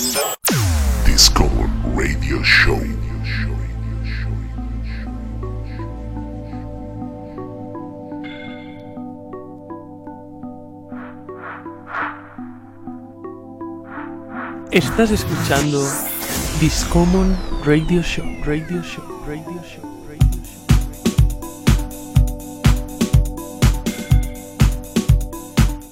escuchando 0.00 0.34
Discover 1.04 1.68
Radio 1.94 2.42
Show. 2.42 2.80
Estás 14.70 15.10
escuchando 15.10 15.86
Discommon 16.60 17.36
Radio 17.64 18.02
Show, 18.02 18.24
Radio 18.46 18.82
Show, 18.82 19.04
Radio 19.26 19.62
Show. 19.64 19.89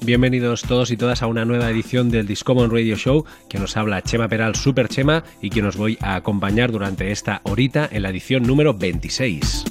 Bienvenidos 0.08 0.62
todos 0.62 0.90
y 0.90 0.96
todas 0.96 1.20
a 1.20 1.26
una 1.26 1.44
nueva 1.44 1.68
edición 1.68 2.08
del 2.08 2.26
Discommon 2.26 2.70
Radio 2.70 2.96
Show, 2.96 3.26
que 3.46 3.58
nos 3.58 3.76
habla 3.76 4.00
Chema 4.00 4.26
Peral, 4.26 4.54
Super 4.54 4.88
Chema, 4.88 5.22
y 5.42 5.50
que 5.50 5.60
nos 5.60 5.76
voy 5.76 5.98
a 6.00 6.14
acompañar 6.14 6.72
durante 6.72 7.10
esta 7.10 7.42
horita 7.44 7.86
en 7.92 8.04
la 8.04 8.08
edición 8.08 8.44
número 8.44 8.72
26. 8.72 9.66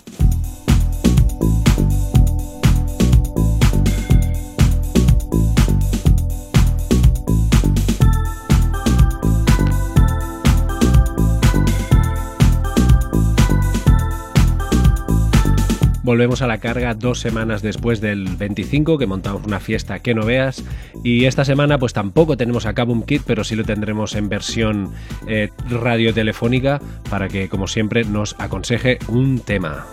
Volvemos 16.08 16.42
a 16.42 16.48
la 16.48 16.60
carga 16.60 16.94
dos 16.94 17.20
semanas 17.20 17.62
después 17.62 18.00
del 18.00 18.38
25, 18.38 18.98
que 18.98 19.08
montamos 19.08 19.44
una 19.46 19.60
fiesta 19.60 20.00
que 20.00 20.16
no 20.16 20.26
veas. 20.26 20.64
Y 21.04 21.26
esta 21.26 21.44
semana, 21.44 21.80
pues 21.80 21.92
tampoco 21.92 22.38
tenemos 22.38 22.66
a 22.66 22.74
Kabum 22.74 23.04
Kit, 23.04 23.24
pero 23.28 23.44
sí 23.44 23.58
lo 23.58 23.66
tendremos 23.66 24.16
en 24.16 24.30
versión 24.30 24.94
eh, 25.28 25.50
radiotelefónica 25.70 26.80
para 27.10 27.28
que, 27.28 27.50
como 27.50 27.68
siempre, 27.68 28.06
nos 28.06 28.38
aconseje 28.40 29.00
un 29.10 29.40
tema. 29.40 29.86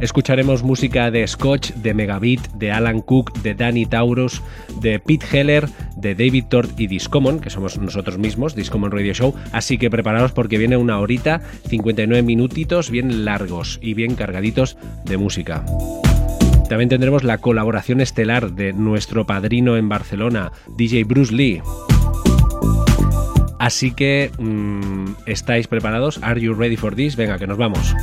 Escucharemos 0.00 0.62
música 0.62 1.10
de 1.10 1.26
Scotch, 1.26 1.72
de 1.74 1.92
Megabit, 1.92 2.40
de 2.52 2.72
Alan 2.72 3.02
Cook, 3.02 3.34
de 3.42 3.54
Danny 3.54 3.84
Taurus, 3.84 4.40
de 4.80 4.98
Pete 4.98 5.26
Heller, 5.30 5.68
de 5.96 6.14
David 6.14 6.46
Tort 6.48 6.80
y 6.80 6.86
Discommon, 6.86 7.38
que 7.38 7.50
somos 7.50 7.76
nosotros 7.76 8.16
mismos, 8.16 8.54
Discommon 8.54 8.92
Radio 8.92 9.12
Show. 9.12 9.34
Así 9.52 9.76
que 9.76 9.90
preparaos 9.90 10.32
porque 10.32 10.56
viene 10.56 10.78
una 10.78 10.98
horita, 10.98 11.42
59 11.68 12.22
minutitos 12.22 12.90
bien 12.90 13.26
largos 13.26 13.78
y 13.82 13.92
bien 13.92 14.14
cargaditos 14.14 14.78
de 15.04 15.18
música. 15.18 15.66
También 16.70 16.88
tendremos 16.88 17.22
la 17.22 17.36
colaboración 17.38 18.00
estelar 18.00 18.52
de 18.52 18.72
nuestro 18.72 19.26
padrino 19.26 19.76
en 19.76 19.90
Barcelona, 19.90 20.52
DJ 20.78 21.04
Bruce 21.04 21.34
Lee. 21.34 21.60
Así 23.58 23.90
que, 23.90 24.30
mmm, 24.38 25.12
¿estáis 25.26 25.66
preparados? 25.66 26.18
¿Are 26.22 26.40
you 26.40 26.54
ready 26.54 26.76
for 26.76 26.94
this? 26.94 27.16
Venga, 27.16 27.38
que 27.38 27.46
nos 27.46 27.58
vamos. 27.58 27.94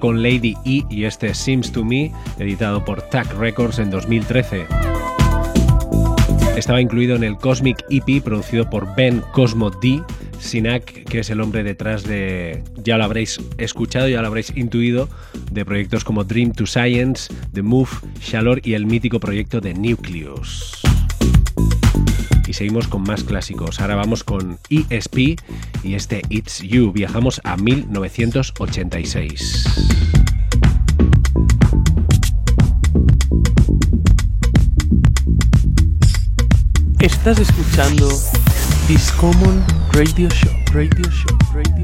Con 0.00 0.22
Lady 0.22 0.56
E 0.64 0.82
y 0.88 1.04
este 1.04 1.34
Seems 1.34 1.70
to 1.70 1.84
Me, 1.84 2.10
editado 2.38 2.82
por 2.84 3.02
Tac 3.02 3.30
Records 3.38 3.78
en 3.78 3.90
2013. 3.90 4.66
Estaba 6.56 6.80
incluido 6.80 7.16
en 7.16 7.22
el 7.22 7.36
Cosmic 7.36 7.84
EP 7.90 8.22
producido 8.22 8.68
por 8.70 8.94
Ben 8.96 9.22
Cosmo 9.32 9.70
D, 9.70 10.00
Sinak, 10.38 11.04
que 11.04 11.18
es 11.18 11.28
el 11.28 11.42
hombre 11.42 11.62
detrás 11.62 12.02
de, 12.02 12.64
ya 12.82 12.96
lo 12.96 13.04
habréis 13.04 13.38
escuchado, 13.58 14.08
ya 14.08 14.22
lo 14.22 14.28
habréis 14.28 14.56
intuido, 14.56 15.10
de 15.52 15.66
proyectos 15.66 16.02
como 16.02 16.24
Dream 16.24 16.52
to 16.52 16.64
Science, 16.64 17.32
The 17.52 17.62
Move, 17.62 17.90
Shalor 18.20 18.66
y 18.66 18.72
el 18.72 18.86
mítico 18.86 19.20
proyecto 19.20 19.60
de 19.60 19.74
Nucleus 19.74 20.83
seguimos 22.54 22.88
con 22.88 23.02
más 23.02 23.22
clásicos. 23.24 23.80
Ahora 23.80 23.96
vamos 23.96 24.24
con 24.24 24.58
ESP 24.70 25.38
y 25.82 25.94
este 25.94 26.22
It's 26.28 26.62
You. 26.62 26.92
Viajamos 26.92 27.40
a 27.44 27.56
1986. 27.56 29.64
Estás 37.00 37.38
escuchando 37.38 38.08
Discommon 38.88 39.64
Radio 39.92 40.28
Show, 40.30 40.52
Radio 40.72 41.10
Show, 41.10 41.36
Radio 41.52 41.74
Show. 41.76 41.83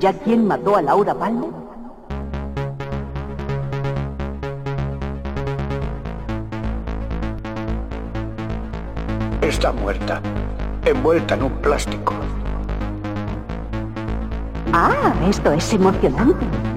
Ya 0.00 0.14
quién 0.14 0.46
mató 0.46 0.76
a 0.76 0.82
Laura 0.82 1.14
Palmer? 1.14 1.50
Está 9.42 9.72
muerta, 9.72 10.22
envuelta 10.86 11.34
en 11.34 11.42
un 11.42 11.52
plástico. 11.60 12.14
Ah, 14.72 15.12
esto 15.28 15.52
es 15.52 15.72
emocionante. 15.74 16.69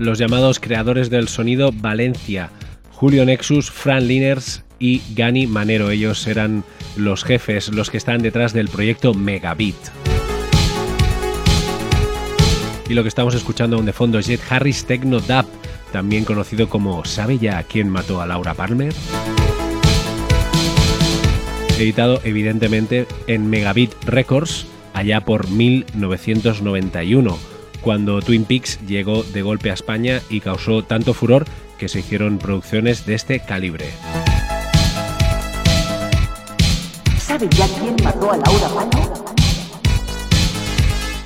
Los 0.00 0.18
llamados 0.18 0.60
creadores 0.60 1.10
del 1.10 1.28
sonido 1.28 1.72
Valencia, 1.74 2.48
Julio 2.90 3.26
Nexus, 3.26 3.70
Fran 3.70 4.08
Liners 4.08 4.64
y 4.78 5.02
Gani 5.14 5.46
Manero. 5.46 5.90
Ellos 5.90 6.26
eran 6.26 6.64
los 6.96 7.22
jefes, 7.22 7.68
los 7.68 7.90
que 7.90 7.98
están 7.98 8.22
detrás 8.22 8.54
del 8.54 8.68
proyecto 8.68 9.12
Megabit. 9.12 9.76
Y 12.88 12.94
lo 12.94 13.02
que 13.02 13.10
estamos 13.10 13.34
escuchando 13.34 13.76
de 13.82 13.92
fondo 13.92 14.18
es 14.18 14.26
Jet 14.26 14.40
Harris 14.48 14.86
Techno 14.86 15.20
Dub, 15.20 15.44
también 15.92 16.24
conocido 16.24 16.70
como 16.70 17.04
¿Sabe 17.04 17.36
ya 17.36 17.62
quién 17.64 17.90
mató 17.90 18.22
a 18.22 18.26
Laura 18.26 18.54
Palmer? 18.54 18.94
Editado 21.78 22.22
evidentemente 22.24 23.06
en 23.26 23.50
Megabit 23.50 23.92
Records 24.06 24.66
allá 24.94 25.20
por 25.26 25.50
1991, 25.50 27.38
cuando 27.80 28.20
Twin 28.20 28.44
Peaks 28.44 28.78
llegó 28.86 29.22
de 29.22 29.42
golpe 29.42 29.70
a 29.70 29.74
España 29.74 30.20
y 30.28 30.40
causó 30.40 30.84
tanto 30.84 31.14
furor 31.14 31.44
que 31.78 31.88
se 31.88 32.00
hicieron 32.00 32.38
producciones 32.38 33.06
de 33.06 33.14
este 33.14 33.40
calibre. 33.40 33.86
¿Sabe 37.18 37.48
ya 37.50 37.66
quién 37.78 37.96
mató 38.04 38.32
a 38.32 38.36
Laura 38.36 38.68
Palmer? 38.68 39.08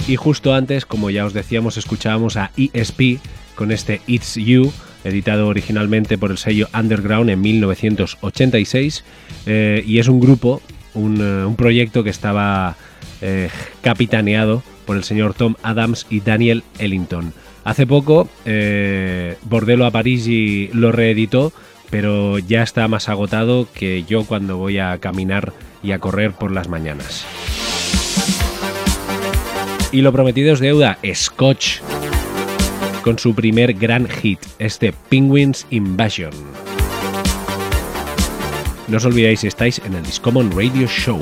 Y 0.07 0.17
justo 0.17 0.55
antes, 0.55 0.85
como 0.85 1.11
ya 1.11 1.25
os 1.25 1.33
decíamos, 1.33 1.77
escuchábamos 1.77 2.37
a 2.37 2.51
ESP 2.57 3.21
con 3.55 3.73
este 3.73 4.03
It's 4.07 4.35
You, 4.35 4.71
editado 5.03 5.49
originalmente 5.49 6.19
por 6.19 6.31
el 6.31 6.39
sello 6.39 6.69
Underground 6.75 7.31
en 7.31 7.41
1986, 7.41 9.03
eh, 9.47 9.83
y 9.87 9.99
es 9.99 10.09
un 10.09 10.21
grupo, 10.21 10.61
un, 10.93 11.21
eh, 11.21 11.47
un 11.47 11.57
proyecto 11.57 12.05
que 12.05 12.11
estaba 12.11 12.77
eh, 13.23 13.49
capitaneado 13.81 14.63
por 14.85 14.97
el 14.97 15.05
señor 15.05 15.35
Tom 15.35 15.55
Adams 15.63 16.07
y 16.11 16.21
Daniel 16.21 16.65
Ellington. 16.79 17.33
Hace 17.65 17.87
poco, 17.87 18.29
eh, 18.45 19.37
Bordello 19.43 19.87
a 19.87 19.91
Parigi 19.91 20.69
lo 20.73 20.93
reeditó, 20.93 21.53
pero 21.91 22.39
ya 22.39 22.63
está 22.63 22.87
más 22.89 23.09
agotado 23.09 23.67
que 23.73 24.05
yo 24.05 24.25
cuando 24.25 24.59
voy 24.59 24.79
a 24.79 24.99
caminar 24.99 25.53
y 25.83 25.93
a 25.93 25.99
correr 25.99 26.33
por 26.33 26.51
las 26.51 26.69
mañanas. 26.69 27.25
Y 29.93 30.03
lo 30.03 30.13
prometido 30.13 30.53
es 30.53 30.61
deuda, 30.61 30.99
Scotch, 31.15 31.79
con 33.03 33.19
su 33.19 33.35
primer 33.35 33.75
gran 33.75 34.09
hit, 34.09 34.41
este 34.59 34.93
Penguins 35.09 35.67
Invasion. 35.71 36.33
No 38.89 38.97
os 38.99 39.05
olvidéis 39.05 39.45
estáis 39.45 39.81
en 39.85 39.95
el 39.95 40.03
Discommon 40.03 40.51
Radio 40.51 40.87
Show. 40.87 41.21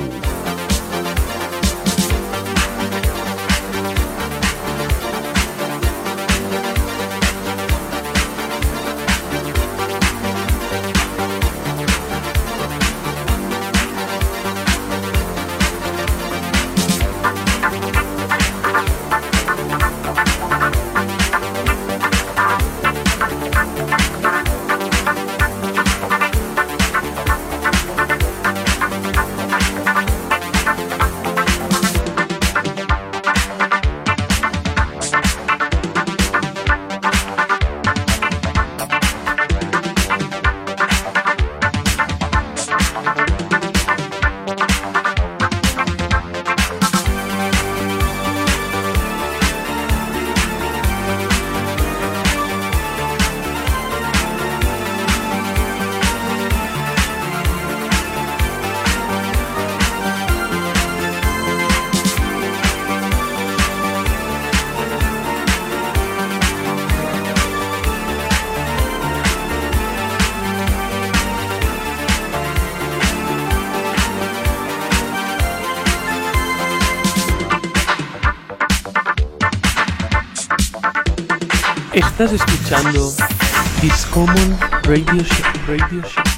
Estás 82.23 82.39
escuchando 82.39 83.13
Discommon 83.81 84.57
Radio 84.83 85.21
Show, 85.25 85.45
Radio 85.67 86.01
Show, 86.03 86.32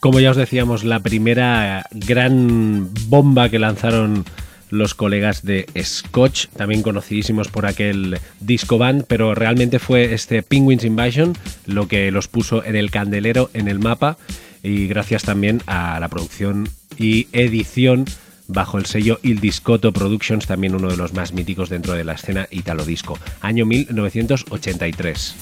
Como 0.00 0.18
ya 0.18 0.30
os 0.30 0.36
decíamos, 0.38 0.82
la 0.82 1.00
primera 1.00 1.86
gran 1.90 2.88
bomba 3.08 3.50
que 3.50 3.58
lanzaron 3.58 4.24
los 4.70 4.94
colegas 4.94 5.42
de 5.42 5.66
Scotch, 5.78 6.46
también 6.56 6.80
conocidísimos 6.80 7.48
por 7.48 7.66
aquel 7.66 8.18
disco 8.40 8.78
band, 8.78 9.04
pero 9.06 9.34
realmente 9.34 9.78
fue 9.78 10.14
este 10.14 10.42
Penguins 10.42 10.84
Invasion 10.84 11.34
lo 11.66 11.86
que 11.86 12.10
los 12.10 12.28
puso 12.28 12.64
en 12.64 12.76
el 12.76 12.90
candelero, 12.90 13.50
en 13.52 13.68
el 13.68 13.78
mapa, 13.78 14.16
y 14.62 14.86
gracias 14.86 15.24
también 15.24 15.60
a 15.66 16.00
la 16.00 16.08
producción 16.08 16.70
y 16.96 17.28
edición 17.32 18.06
bajo 18.48 18.78
el 18.78 18.86
sello 18.86 19.20
Il 19.22 19.40
Discoto 19.40 19.92
Productions, 19.92 20.46
también 20.46 20.74
uno 20.74 20.88
de 20.88 20.96
los 20.96 21.12
más 21.12 21.34
míticos 21.34 21.68
dentro 21.68 21.92
de 21.92 22.04
la 22.04 22.14
escena 22.14 22.48
italo 22.50 22.86
disco, 22.86 23.18
año 23.42 23.66
1983. 23.66 25.34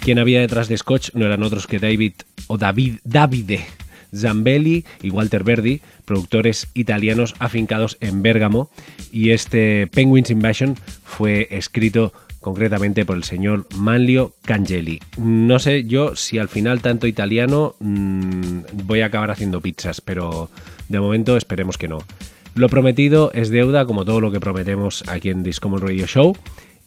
Quien 0.00 0.18
había 0.18 0.40
detrás 0.40 0.68
de 0.68 0.76
Scotch 0.76 1.10
no 1.14 1.26
eran 1.26 1.42
otros 1.42 1.66
que 1.66 1.78
David 1.78 2.14
o 2.48 2.58
David 2.58 2.96
Davide 3.04 3.64
Zambelli 4.14 4.84
y 5.02 5.10
Walter 5.10 5.44
Verdi, 5.44 5.80
productores 6.04 6.68
italianos 6.74 7.34
afincados 7.38 7.96
en 8.00 8.22
Bérgamo, 8.22 8.70
y 9.12 9.30
este 9.30 9.86
Penguins 9.86 10.30
Invasion 10.30 10.76
fue 11.04 11.48
escrito 11.50 12.12
concretamente 12.40 13.04
por 13.04 13.16
el 13.16 13.24
señor 13.24 13.66
Manlio 13.76 14.34
Cangeli. 14.42 15.00
No 15.18 15.58
sé 15.58 15.84
yo 15.84 16.16
si 16.16 16.38
al 16.38 16.48
final 16.48 16.80
tanto 16.80 17.06
italiano 17.06 17.74
mmm, 17.80 18.60
voy 18.84 19.00
a 19.00 19.06
acabar 19.06 19.30
haciendo 19.30 19.60
pizzas, 19.60 20.00
pero 20.00 20.50
de 20.88 21.00
momento 21.00 21.36
esperemos 21.36 21.76
que 21.76 21.88
no. 21.88 21.98
Lo 22.54 22.68
prometido 22.68 23.30
es 23.34 23.50
deuda, 23.50 23.86
como 23.86 24.04
todo 24.04 24.20
lo 24.20 24.32
que 24.32 24.40
prometemos 24.40 25.04
aquí 25.08 25.30
en 25.30 25.42
Discommon 25.42 25.80
Radio 25.80 26.06
Show, 26.06 26.36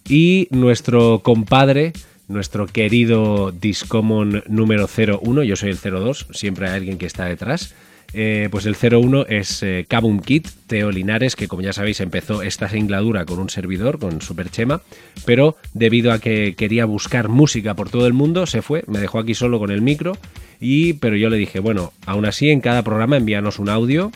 y 0.07 0.47
nuestro 0.51 1.19
compadre 1.19 1.93
nuestro 2.27 2.67
querido 2.67 3.51
Discommon 3.51 4.43
número 4.47 4.87
01, 4.87 5.43
yo 5.43 5.55
soy 5.55 5.71
el 5.71 5.77
02, 5.77 6.27
siempre 6.31 6.67
hay 6.67 6.75
alguien 6.75 6.97
que 6.97 7.05
está 7.05 7.25
detrás. 7.25 7.75
Eh, 8.13 8.49
pues 8.51 8.65
el 8.65 8.75
01 8.75 9.25
es 9.27 9.63
eh, 9.63 9.85
Kabum 9.87 10.19
Kit, 10.19 10.49
Teo 10.67 10.91
Linares, 10.91 11.35
que 11.35 11.47
como 11.47 11.61
ya 11.61 11.71
sabéis 11.71 12.01
empezó 12.01 12.41
esta 12.41 12.67
singladura 12.67 13.25
con 13.25 13.39
un 13.39 13.49
servidor, 13.49 13.99
con 13.99 14.21
Superchema, 14.21 14.81
pero 15.25 15.55
debido 15.73 16.11
a 16.11 16.19
que 16.19 16.55
quería 16.55 16.85
buscar 16.85 17.29
música 17.29 17.73
por 17.73 17.89
todo 17.89 18.07
el 18.07 18.13
mundo, 18.13 18.45
se 18.47 18.61
fue, 18.61 18.83
me 18.87 18.99
dejó 18.99 19.19
aquí 19.19 19.33
solo 19.33 19.59
con 19.59 19.71
el 19.71 19.81
micro, 19.81 20.17
y, 20.59 20.93
pero 20.93 21.15
yo 21.15 21.29
le 21.29 21.37
dije, 21.37 21.59
bueno, 21.59 21.93
aún 22.05 22.25
así 22.25 22.49
en 22.49 22.59
cada 22.59 22.83
programa 22.83 23.15
envíanos 23.15 23.59
un 23.59 23.69
audio 23.69 24.11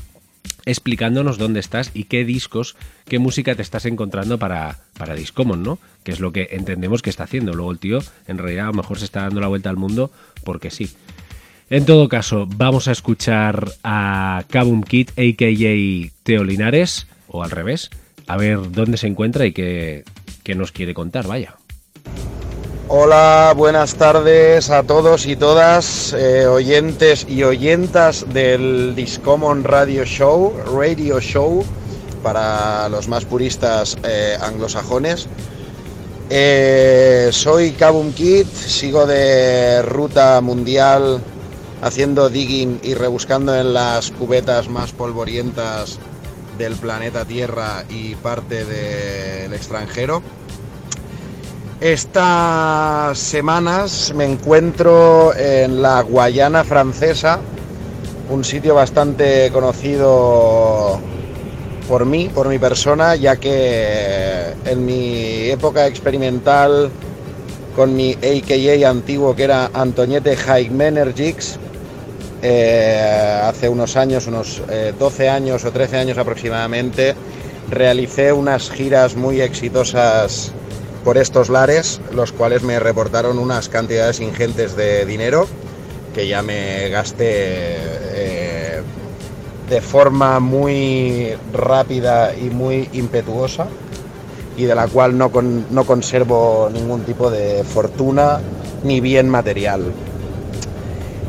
explicándonos 0.66 1.38
dónde 1.38 1.60
estás 1.60 1.92
y 1.94 2.06
qué 2.06 2.26
discos, 2.26 2.76
qué 3.08 3.20
música 3.20 3.56
te 3.56 3.62
estás 3.62 3.86
encontrando 3.86 4.38
para, 4.38 4.80
para 4.98 5.16
Discommon, 5.16 5.64
¿no? 5.64 5.80
Que 6.04 6.12
es 6.12 6.20
lo 6.20 6.32
que 6.32 6.50
entendemos 6.52 7.02
que 7.02 7.10
está 7.10 7.24
haciendo. 7.24 7.54
Luego 7.54 7.72
el 7.72 7.80
tío, 7.80 8.00
en 8.28 8.38
realidad, 8.38 8.66
a 8.66 8.72
lo 8.72 8.76
mejor 8.76 9.00
se 9.00 9.06
está 9.06 9.22
dando 9.22 9.42
la 9.42 9.48
vuelta 9.48 9.70
al 9.70 9.78
mundo 9.78 10.12
porque 10.44 10.72
sí. 10.72 10.90
En 11.70 11.86
todo 11.86 12.08
caso, 12.10 12.48
vamos 12.48 12.88
a 12.88 12.92
escuchar 12.92 13.72
a 13.84 14.44
Kabum 14.50 14.84
Kid, 14.84 15.10
a.k.a. 15.18 16.12
Teo 16.24 16.44
Linares, 16.44 17.08
o 17.28 17.44
al 17.44 17.50
revés, 17.50 17.90
a 18.28 18.38
ver 18.38 18.72
dónde 18.72 18.98
se 18.98 19.08
encuentra 19.08 19.46
y 19.46 19.52
qué, 19.52 20.04
nos 20.56 20.72
quiere 20.72 20.94
contar, 20.94 21.26
vaya. 21.26 21.56
Hola, 22.88 23.54
buenas 23.58 23.96
tardes 23.96 24.70
a 24.70 24.84
todos 24.84 25.26
y 25.26 25.36
todas, 25.36 26.14
eh, 26.14 26.46
oyentes 26.46 27.26
y 27.28 27.42
oyentas 27.42 28.32
del 28.32 28.94
Discommon 28.96 29.64
Radio 29.64 30.06
Show, 30.06 30.54
Radio 30.78 31.20
Show, 31.20 31.66
para 32.26 32.90
los 32.90 33.08
más 33.08 33.24
puristas 33.24 34.00
eh, 34.04 34.36
anglosajones. 34.42 35.28
Eh, 36.32 37.30
soy 37.32 37.74
Kabum 37.74 38.14
Kid, 38.14 38.48
sigo 38.48 39.06
de 39.06 39.84
ruta 39.84 40.42
mundial 40.42 41.22
haciendo 41.84 42.30
digging 42.30 42.80
y 42.82 42.96
rebuscando 42.96 43.56
en 43.56 43.76
las 43.76 44.10
cubetas 44.10 44.70
más 44.70 44.92
polvorientas 44.92 46.00
del 46.58 46.74
planeta 46.78 47.26
Tierra 47.26 47.86
y 47.90 48.16
parte 48.16 48.66
del 48.66 49.54
extranjero. 49.54 50.24
Estas 51.80 53.20
semanas 53.20 54.14
me 54.16 54.26
encuentro 54.26 55.32
en 55.36 55.80
la 55.80 56.02
Guayana 56.02 56.64
francesa, 56.64 57.40
un 58.32 58.44
sitio 58.44 58.74
bastante 58.74 59.52
conocido 59.52 61.00
por 61.88 62.06
mí, 62.06 62.30
por 62.34 62.48
mi 62.50 62.60
persona, 62.60 63.16
ya 63.16 63.36
que 63.38 64.54
en 64.66 64.86
mi 64.86 65.50
época 65.50 65.88
experimental 65.88 66.90
con 67.76 67.96
mi 67.96 68.14
AKA 68.14 68.90
antiguo 68.90 69.36
que 69.36 69.44
era 69.44 69.70
Antoniette 69.74 70.38
Energix, 70.80 71.58
eh, 72.42 73.42
hace 73.44 73.70
unos 73.70 73.98
años, 73.98 74.28
unos 74.28 74.62
12 75.00 75.26
eh, 75.26 75.30
años 75.30 75.66
o 75.66 75.72
13 75.72 75.98
años 75.98 76.18
aproximadamente, 76.18 77.16
realicé 77.70 78.32
unas 78.32 78.70
giras 78.70 79.16
muy 79.16 79.42
exitosas 79.42 80.52
por 81.04 81.18
estos 81.18 81.50
lares, 81.50 82.02
los 82.12 82.32
cuales 82.32 82.64
me 82.64 82.80
reportaron 82.80 83.40
unas 83.40 83.70
cantidades 83.70 84.20
ingentes 84.20 84.76
de 84.76 85.06
dinero 85.06 85.48
que 86.14 86.28
ya 86.28 86.42
me 86.42 86.90
gasté 86.90 87.26
eh, 87.28 88.45
de 89.70 89.82
forma 89.82 90.40
muy 90.40 91.34
rápida 91.54 92.36
y 92.36 92.50
muy 92.50 92.90
impetuosa 92.94 93.68
y 94.58 94.64
de 94.66 94.76
la 94.76 94.88
cual 94.88 95.18
no, 95.18 95.32
no 95.70 95.84
conservo 95.86 96.70
ningún 96.72 97.04
tipo 97.04 97.30
de 97.30 97.64
fortuna 97.64 98.40
ni 98.84 99.02
bien 99.02 99.28
material. 99.28 99.92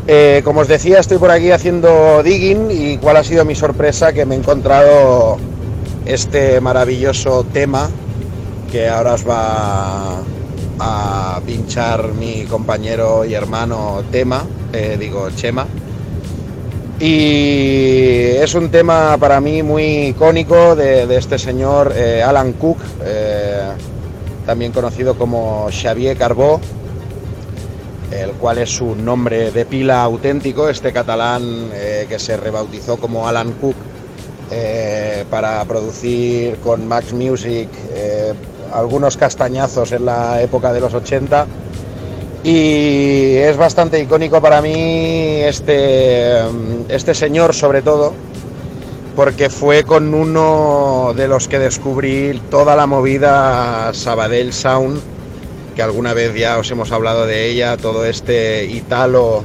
Eh, 0.08 0.42
como 0.44 0.60
os 0.60 0.68
decía, 0.68 1.00
estoy 1.00 1.18
por 1.18 1.30
aquí 1.32 1.50
haciendo 1.50 2.22
digging 2.22 2.70
y 2.70 2.98
cuál 2.98 3.16
ha 3.16 3.24
sido 3.24 3.44
mi 3.44 3.56
sorpresa 3.56 4.12
que 4.12 4.24
me 4.24 4.36
he 4.36 4.38
encontrado 4.38 5.38
este 6.04 6.60
maravilloso 6.60 7.44
tema 7.52 7.90
que 8.70 8.88
ahora 8.88 9.14
os 9.14 9.28
va 9.28 10.20
a 10.78 11.40
pinchar 11.44 12.12
mi 12.12 12.44
compañero 12.44 13.24
y 13.24 13.34
hermano 13.34 14.02
Tema, 14.12 14.44
eh, 14.72 14.96
digo 14.98 15.30
Chema. 15.30 15.66
Y 16.98 18.28
es 18.36 18.54
un 18.54 18.70
tema 18.70 19.18
para 19.18 19.38
mí 19.40 19.62
muy 19.62 20.08
icónico 20.08 20.74
de, 20.74 21.14
este 21.14 21.38
señor 21.38 21.92
eh, 21.94 22.22
Alan 22.22 22.54
Cook, 22.54 22.78
eh, 23.04 23.68
también 24.46 24.72
conocido 24.72 25.16
como 25.18 25.68
Xavier 25.70 26.16
Carbó, 26.16 26.58
el 28.10 28.30
cual 28.32 28.58
es 28.58 28.70
su 28.70 28.96
nombre 28.96 29.50
de 29.50 29.66
pila 29.66 30.02
auténtico, 30.02 30.70
este 30.70 30.92
catalán 30.92 31.68
que 32.08 32.18
se 32.18 32.36
rebautizó 32.36 32.96
como 32.96 33.28
Alan 33.28 33.52
Cook 33.52 33.74
para 35.28 35.64
producir 35.64 36.56
con 36.58 36.86
Max 36.86 37.12
Music 37.12 37.68
algunos 38.72 39.16
castañazos 39.16 39.92
en 39.92 40.06
la 40.06 40.40
época 40.40 40.72
de 40.72 40.80
los 40.80 40.94
80 40.94 41.46
y 42.42 43.36
es 43.36 43.56
bastante 43.56 44.00
icónico 44.00 44.40
para 44.40 44.60
mí 44.62 45.40
este, 45.42 46.40
este 46.88 47.14
señor 47.14 47.54
sobre 47.54 47.82
todo 47.82 48.14
porque 49.16 49.48
fue 49.48 49.82
con 49.82 50.12
uno 50.12 51.14
de 51.16 51.26
los 51.26 51.48
que 51.48 51.58
descubrí 51.58 52.38
toda 52.50 52.76
la 52.76 52.86
movida 52.86 53.90
Sabadell 53.94 54.52
Sound, 54.52 55.00
que 55.74 55.82
alguna 55.82 56.12
vez 56.12 56.34
ya 56.34 56.58
os 56.58 56.70
hemos 56.70 56.92
hablado 56.92 57.24
de 57.24 57.48
ella, 57.48 57.78
todo 57.78 58.04
este 58.04 58.66
italo 58.66 59.42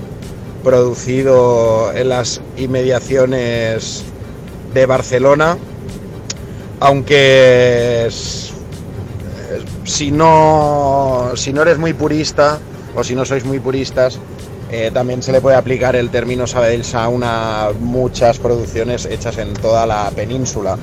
producido 0.61 1.93
en 1.93 2.09
las 2.09 2.41
inmediaciones 2.57 4.03
de 4.73 4.85
Barcelona, 4.85 5.57
aunque 6.81 8.09
si 9.85 10.11
no, 10.11 11.31
si 11.35 11.53
no 11.53 11.61
eres 11.61 11.77
muy 11.77 11.93
purista 11.93 12.59
o 12.95 13.03
si 13.03 13.15
no 13.15 13.25
sois 13.25 13.45
muy 13.45 13.59
puristas, 13.59 14.19
eh, 14.71 14.89
también 14.93 15.21
se 15.21 15.31
le 15.31 15.41
puede 15.41 15.57
aplicar 15.57 15.95
el 15.95 16.09
término 16.09 16.47
Sabadell 16.47 16.85
Sound 16.85 17.23
a 17.25 17.71
muchas 17.79 18.39
producciones 18.39 19.05
hechas 19.05 19.37
en 19.37 19.53
toda 19.53 19.85
la 19.85 20.09
península. 20.11 20.77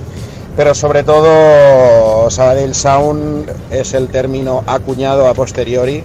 Pero 0.57 0.75
sobre 0.75 1.05
todo 1.05 2.31
Sabadell 2.31 2.75
Sound 2.75 3.51
es 3.71 3.94
el 3.94 4.09
término 4.09 4.62
acuñado 4.66 5.27
a 5.29 5.35
posteriori 5.35 6.03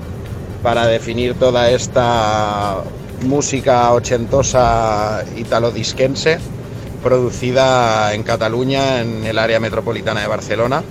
para 0.61 0.87
definir 0.87 1.33
toda 1.33 1.69
esta 1.69 2.77
música 3.25 3.91
ochentosa 3.91 5.23
italo-disquense 5.35 6.37
producida 7.03 8.13
en 8.13 8.23
Cataluña, 8.23 9.01
en 9.01 9.25
el 9.25 9.37
área 9.37 9.59
metropolitana 9.59 10.21
de 10.21 10.27
Barcelona 10.27 10.83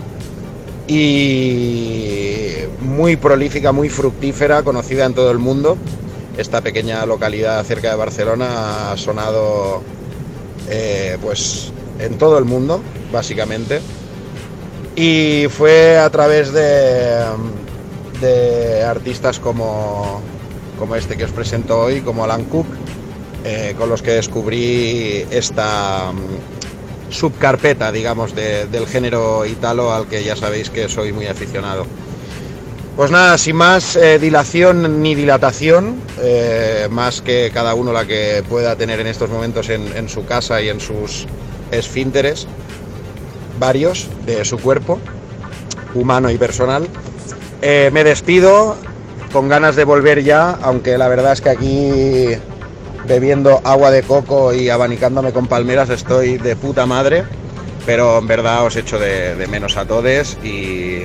y 0.87 2.55
muy 2.81 3.17
prolífica, 3.17 3.73
muy 3.73 3.89
fructífera, 3.89 4.63
conocida 4.63 5.07
en 5.07 5.15
todo 5.15 5.31
el 5.31 5.39
mundo. 5.39 5.77
Esta 6.37 6.61
pequeña 6.61 7.05
localidad 7.07 7.65
cerca 7.65 7.91
de 7.91 7.97
Barcelona 7.97 8.93
ha 8.93 8.97
sonado 8.97 9.83
eh, 10.69 11.19
pues 11.23 11.73
en 11.99 12.19
todo 12.19 12.39
el 12.39 12.45
mundo, 12.45 12.83
básicamente. 13.13 13.81
Y 14.97 15.47
fue 15.51 15.99
a 15.99 16.11
través 16.11 16.53
de, 16.53 17.25
de 18.21 18.83
artistas 18.83 19.39
como, 19.39 20.21
como 20.79 20.97
este 20.97 21.17
que 21.17 21.25
os 21.25 21.33
presento 21.33 21.79
hoy, 21.79 22.01
como 22.01 22.25
Alan 22.25 22.45
Cook, 22.45 22.67
eh, 23.45 23.75
con 23.79 23.89
los 23.89 24.03
que 24.03 24.13
descubrí 24.13 25.27
esta, 25.31 26.13
subcarpeta, 27.13 27.93
digamos, 27.93 28.35
del 28.35 28.87
género 28.87 29.47
italo 29.47 29.93
al 29.93 30.07
que 30.07 30.25
ya 30.25 30.37
sabéis 30.37 30.71
que 30.71 30.89
soy 30.89 31.13
muy 31.13 31.27
aficionado. 31.27 31.87
Pues 32.97 33.11
nada, 33.11 33.39
sin 33.39 33.57
más 33.57 33.97
eh, 33.97 34.19
dilación 34.19 35.03
ni 35.03 35.15
dilatación, 35.15 35.97
eh, 36.21 36.89
más 36.91 37.23
que 37.23 37.51
cada 37.53 37.75
uno 37.75 37.91
la 37.91 38.05
que 38.05 38.45
pueda 38.47 38.77
tener 38.77 39.01
en 39.01 39.07
estos 39.07 39.31
momentos 39.31 39.71
en, 39.71 40.09
su 40.11 40.27
casa 40.27 40.61
y 40.61 40.69
en 40.69 40.79
sus 40.79 41.27
esfínteres, 41.71 42.47
varios 43.59 44.09
de 44.27 44.45
su 44.45 44.59
cuerpo, 44.59 44.99
humano 45.95 46.31
y 46.31 46.37
personal. 46.37 46.87
Eh, 47.63 47.91
me 47.95 48.05
despido 48.05 48.77
con 49.33 49.49
ganas 49.49 49.75
de 49.75 49.85
volver 49.85 50.23
ya, 50.23 50.51
aunque 50.61 50.99
la 50.99 51.09
verdad 51.09 51.33
es 51.33 51.41
que 51.41 51.49
aquí 51.49 52.27
bebiendo 53.13 53.61
agua 53.65 53.91
de 53.91 54.03
coco 54.03 54.55
y 54.55 54.71
abanicándome 54.71 55.35
con 55.35 55.47
palmeras 55.47 55.91
estoy 55.91 56.39
de 56.39 56.57
puta 56.57 56.87
madre, 56.87 57.25
pero 57.85 58.17
en 58.17 58.27
verdad 58.27 58.65
os 58.65 58.75
echo 58.77 58.99
de, 58.99 59.47
menos 59.51 59.77
a 59.77 59.85
todos 59.85 60.39
y 60.43 61.03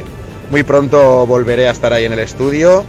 muy 0.49 0.63
pronto 0.63 1.27
volveré 1.27 1.67
a 1.67 1.71
estar 1.71 1.91
ahí 1.91 2.05
en 2.05 2.13
el 2.13 2.19
estudio 2.19 2.85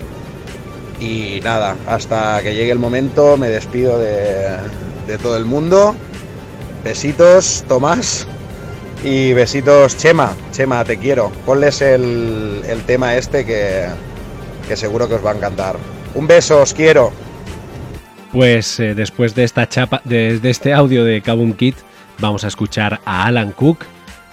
y 1.01 1.41
nada, 1.43 1.75
hasta 1.89 2.41
que 2.45 2.55
llegue 2.55 2.71
el 2.71 2.79
momento 2.79 3.37
me 3.37 3.49
despido 3.49 3.99
de, 3.99 4.59
todo 5.21 5.37
el 5.37 5.45
mundo. 5.45 5.97
Besitos, 6.85 7.65
Tomás. 7.67 8.25
Y 9.03 9.33
besitos, 9.33 9.97
Chema. 9.97 10.33
Chema, 10.53 10.85
te 10.85 10.97
quiero. 10.97 11.33
Ponles 11.45 11.81
el, 11.83 12.63
tema 12.87 13.17
este 13.17 13.45
que, 13.45 13.87
que 14.69 14.77
seguro 14.77 15.09
que 15.09 15.15
os 15.15 15.27
va 15.27 15.33
a 15.33 15.35
encantar. 15.35 15.77
Un 16.15 16.27
beso, 16.29 16.61
os 16.61 16.73
quiero. 16.73 17.11
Pues 18.33 18.79
eh, 18.79 18.95
después 18.95 19.35
de 19.35 19.45
esta 19.45 19.69
chapa, 19.69 20.03
de, 20.05 20.39
este 20.43 20.75
audio 20.75 21.05
de 21.05 21.23
Kaboom 21.23 21.55
Kid, 21.55 21.75
vamos 22.19 22.45
a 22.45 22.49
escuchar 22.49 23.01
a 23.05 23.25
Alan 23.25 23.53
Cook 23.53 23.85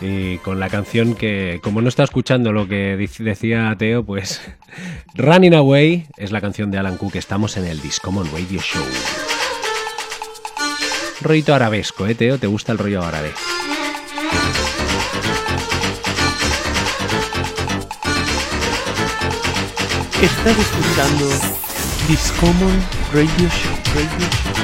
y 0.02 0.38
con 0.40 0.60
la 0.60 0.70
canción 0.70 1.16
que, 1.16 1.60
como 1.64 1.82
no 1.82 1.88
está 1.88 2.04
escuchando 2.04 2.52
lo 2.52 2.68
que 2.68 2.98
decía 3.20 3.74
Teo, 3.78 4.04
pues 4.04 4.42
Running 5.16 5.54
Away 5.54 6.08
es 6.18 6.32
la 6.32 6.42
canción 6.42 6.72
de 6.72 6.78
Alan 6.78 6.98
Cook. 6.98 7.16
Estamos 7.16 7.56
en 7.56 7.66
el 7.66 7.82
Discommon 7.82 8.30
Radio 8.32 8.60
Show. 8.60 8.84
Rollito 11.22 11.56
arabesco, 11.56 12.06
¿eh, 12.06 12.16
Teo? 12.16 12.38
¿Te 12.38 12.48
gusta 12.48 12.74
el 12.74 12.78
rollo 12.78 13.02
árabe? 13.02 13.32
Estás 20.22 20.58
escuchando 20.58 21.30
Discommon 22.08 22.84
Radio 23.14 23.50
Show. 23.50 23.85
Radio 23.96 24.55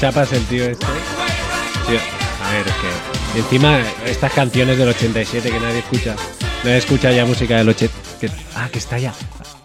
chapas 0.00 0.32
el 0.32 0.44
tío 0.44 0.64
este. 0.64 0.86
A 0.86 2.52
ver, 2.52 2.66
es 2.66 2.74
que. 2.74 3.38
encima, 3.40 3.80
estas 4.06 4.32
canciones 4.32 4.78
del 4.78 4.88
87 4.88 5.50
que 5.50 5.60
nadie 5.60 5.78
escucha. 5.80 6.16
Nadie 6.64 6.78
escucha 6.78 7.12
ya 7.12 7.24
música 7.24 7.56
del 7.58 7.68
80. 7.68 7.94
que- 8.20 8.30
ah, 8.54 8.68
que 8.72 8.78
está 8.78 8.98
ya. 8.98 9.12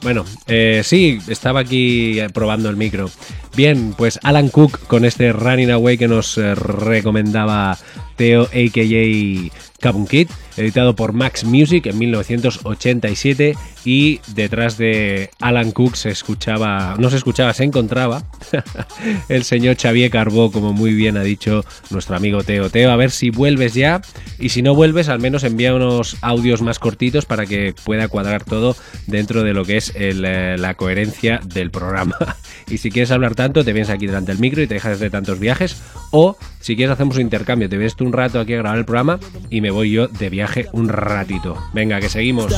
Bueno, 0.02 0.26
eh, 0.48 0.82
sí, 0.84 1.19
estaba 1.28 1.62
aquí 1.62 2.19
probando 2.34 2.69
el 2.69 2.76
micro. 2.76 3.10
Bien, 3.56 3.93
pues 3.98 4.19
Alan 4.24 4.50
Cook 4.50 4.80
con 4.88 5.06
este 5.06 5.32
Running 5.32 5.72
Away 5.72 5.98
que 5.98 6.08
nos 6.08 6.38
eh, 6.38 6.56
recomendaba 6.56 7.78
Teo, 8.17 8.43
a.k.a. 8.43 9.50
Cabun 9.80 10.08
Kid, 10.08 10.28
editado 10.58 10.96
por 10.96 11.13
Max 11.13 11.43
Music 11.46 11.86
en 11.88 11.98
1987 12.00 13.56
y 13.86 14.22
detrás 14.34 14.78
de 14.78 15.30
Alan 15.39 15.72
Cook 15.72 15.96
se 15.96 16.10
escuchaba, 16.10 16.96
no 16.98 17.10
se 17.10 17.17
escuchaba, 17.17 17.54
se 17.54 17.63
encontraba 17.63 18.24
el 19.30 19.43
señor 19.43 19.78
Xavier 19.78 20.10
Carbó, 20.10 20.52
como 20.52 20.74
muy 20.74 20.93
bien 20.93 21.17
ha 21.17 21.24
dicho 21.24 21.65
nuestro 21.89 22.15
amigo 22.15 22.43
Teo. 22.43 22.69
Teo, 22.69 22.91
a 22.91 22.96
ver 22.96 23.12
si 23.12 23.30
vuelves 23.30 23.74
ya 23.74 24.02
y 24.39 24.50
si 24.50 24.62
no 24.62 24.76
vuelves, 24.76 25.10
al 25.10 25.19
menos 25.19 25.43
envía 25.43 25.74
unos 25.76 26.17
audios 26.22 26.62
más 26.62 26.80
cortitos 26.80 27.26
para 27.26 27.46
que 27.46 27.74
pueda 27.84 28.08
cuadrar 28.08 28.43
todo 28.43 28.76
dentro 29.08 29.43
de 29.43 29.54
lo 29.54 29.65
que 29.65 29.78
es 29.78 29.91
eh, 29.96 30.13
la 30.13 30.74
coherencia 30.76 31.39
del 31.43 31.72
programa. 31.72 32.15
y 32.69 32.78
si 32.78 32.89
quieres 32.89 33.12
hablar 33.12 33.36
tanto, 33.36 33.63
te 33.63 33.74
vienes 33.74 33.89
aquí 33.89 34.08
delante 34.08 34.32
del 34.32 34.41
micro 34.41 34.62
y 34.62 34.67
te 34.67 34.76
dejas 34.76 35.00
de 35.00 35.10
tantos 35.10 35.39
viajes 35.39 35.82
o 36.12 36.38
si 36.60 36.76
quieres 36.76 36.93
hacemos 36.93 37.15
un 37.17 37.24
intercambio, 37.24 37.67
te 37.67 37.78
vienes 37.78 37.96
tú 37.96 38.06
un 38.06 38.13
rato 38.13 38.39
aquí 38.39 38.54
a 38.54 38.58
grabar 38.58 38.78
el 38.78 38.86
programa 38.86 39.19
y 39.50 39.62
me 39.62 39.72
voy 39.72 39.91
yo 39.91 40.08
de 40.08 40.30
viaje 40.30 40.67
un 40.72 40.88
ratito. 40.88 41.58
Venga, 41.74 42.00
que 42.00 42.10
seguimos. 42.10 42.54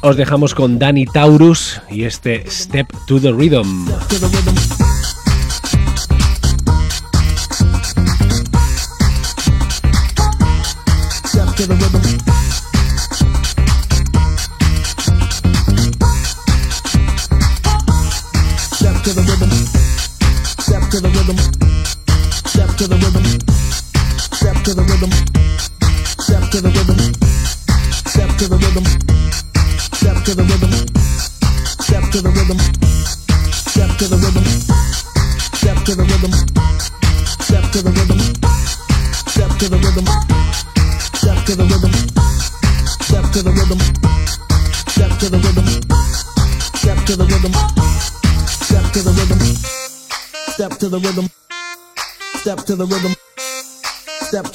Os 0.00 0.16
dejamos 0.16 0.54
con 0.54 0.78
Danny 0.78 1.06
Taurus 1.06 1.80
y 1.90 2.04
este 2.04 2.44
Step 2.50 2.86
to 3.06 3.20
the 3.20 3.32
Rhythm. 3.32 3.86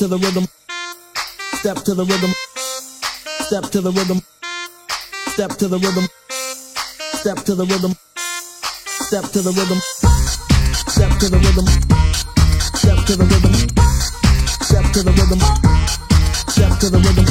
The 0.10 0.18
rhythm. 0.18 0.48
Step 1.60 1.78
to 1.84 1.94
the 1.94 2.04
rhythm. 2.04 2.34
Step 3.46 3.70
to 3.70 3.82
the 3.82 3.92
rhythm. 3.92 4.22
Step 5.28 5.52
to 5.58 5.68
the 5.68 5.78
rhythm. 5.78 6.08
Step 7.14 7.38
to 7.46 7.54
the 7.56 7.66
rhythm. 7.66 7.94
Step 9.06 9.24
to 9.30 9.42
the 9.44 9.52
rhythm. 9.54 9.80
Step 10.90 11.14
to 11.20 11.30
the 11.30 11.38
rhythm. 11.38 11.68
Step 12.74 12.98
to 13.06 13.16
the 13.18 13.26
rhythm. 13.30 13.52
Step 14.66 14.90
to 14.90 14.98
the 14.98 15.14
rhythm. 15.14 15.40
Step 16.50 16.74
to 16.80 16.90
the 16.90 16.98
rhythm. 16.98 17.30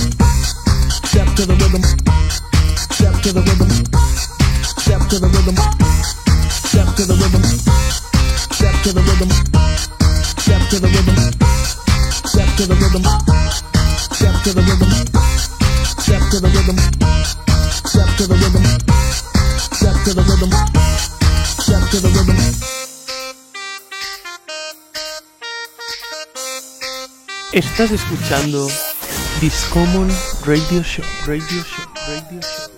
Step 1.02 1.34
to 1.34 1.46
the 1.46 1.54
rhythm. 1.58 1.82
Step 2.94 3.18
to 3.22 3.32
the 3.32 3.42
rhythm. 3.42 3.70
Step 4.78 5.02
to 5.08 5.18
the 5.18 5.26
rhythm. 5.26 5.56
Step 6.70 6.88
to 6.94 7.04
the 7.06 7.14
rhythm. 7.18 7.42
Step 8.54 8.74
to 8.84 8.92
the 8.92 9.02
rhythm. 9.02 9.30
Step 10.38 10.70
to 10.70 10.78
the 10.78 10.88
rhythm. 10.88 11.57
Estás 27.52 27.92
escuchando 27.92 28.68
Discommon 29.40 30.08
Radio 30.44 30.82
Show, 30.82 31.04
Radio 31.26 31.62
Show, 31.62 31.86
Radio 32.08 32.40
Show. 32.40 32.77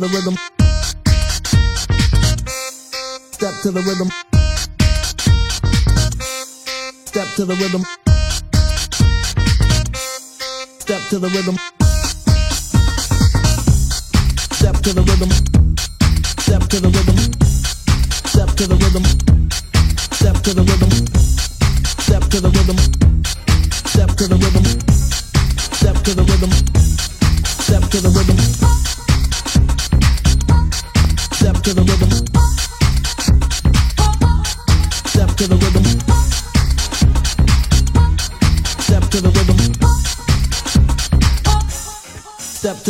The 0.00 0.08
rhythm. 0.08 0.36
Step 3.32 3.54
to 3.60 3.70
the 3.70 3.82
rhythm. 3.82 4.10
Step 7.04 7.28
to 7.36 7.44
the 7.44 7.54
rhythm. 7.56 7.84
Step 10.78 11.02
to 11.10 11.18
the 11.18 11.28
rhythm. 11.28 11.56
Step 14.52 14.76
to 14.80 14.94
the 14.94 15.02
rhythm. 15.02 15.30
Step 16.38 16.62
to 16.62 16.80
the 16.80 16.88
rhythm. 16.88 17.20
Step 18.26 18.48
to 18.56 18.66
the 18.66 18.76
rhythm. 18.76 19.04
Step 20.14 20.36
to 20.40 20.54
the 20.54 20.62
rhythm. 20.62 20.94
Step 21.98 22.22
to 22.30 22.40
the 22.40 22.48
rhythm. 22.48 22.78
Step 23.84 24.16
to 24.16 24.26
the 24.28 24.36
rhythm. 24.36 24.89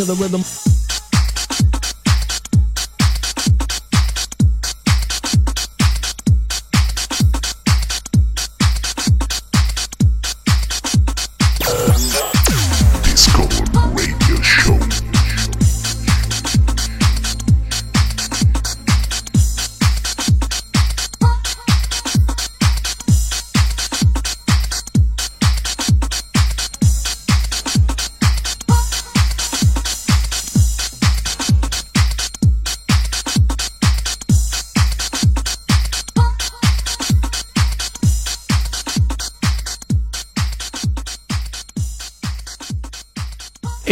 To 0.01 0.07
the 0.07 0.15
rhythm. 0.15 0.60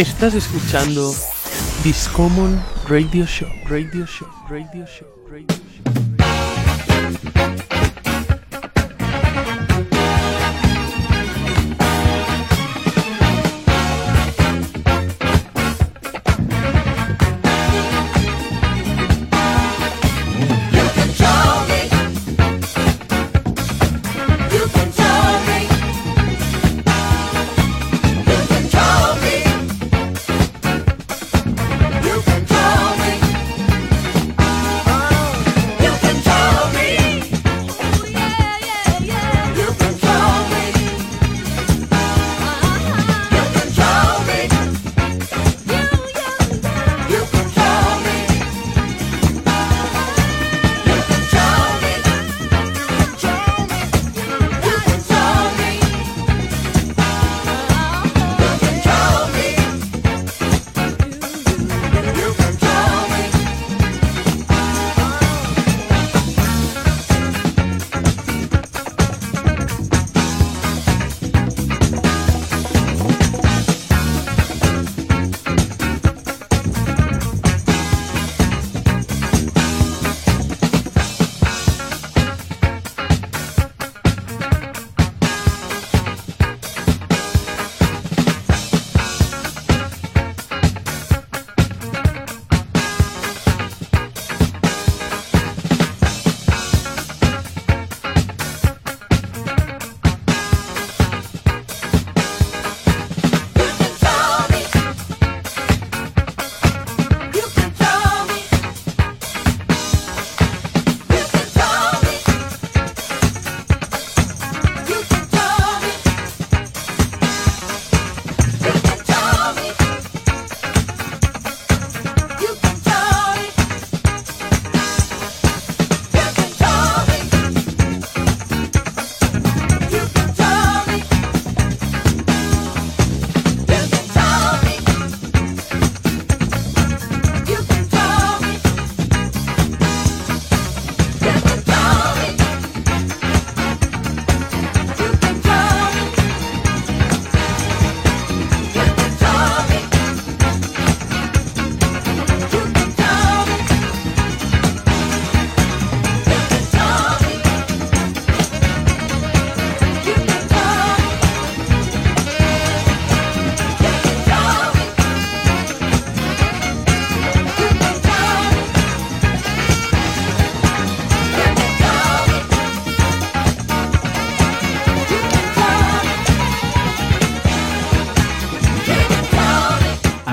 Estás 0.00 0.32
escuchando 0.34 1.14
Discommon 1.84 2.58
Radio 2.88 3.26
Show, 3.26 3.50
Radio 3.66 4.06
Show, 4.06 4.26
Radio 4.48 4.86
Show, 4.86 5.06
Radio 5.28 5.46
Show. 5.46 5.59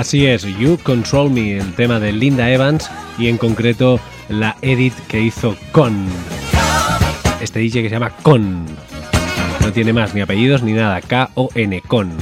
Así 0.08 0.26
es, 0.26 0.44
You 0.58 0.80
Control 0.84 1.30
Me, 1.30 1.58
el 1.58 1.74
tema 1.74 2.00
de 2.00 2.14
Linda 2.14 2.50
Evans 2.50 2.90
y 3.18 3.28
en 3.28 3.38
concreto 3.38 4.00
la 4.30 4.56
edit 4.62 4.94
que 5.10 5.20
hizo 5.20 5.58
Con. 5.74 6.08
Este 7.42 7.60
DJ 7.60 7.82
que 7.82 7.90
se 7.90 7.96
llama 7.96 8.12
Con. 8.22 8.64
No 9.60 9.74
tiene 9.74 9.92
más 9.92 10.16
ni 10.16 10.22
apellidos 10.22 10.64
ni 10.64 10.72
nada, 10.72 11.02
K-O-N, 11.02 11.82
Con. 11.82 12.14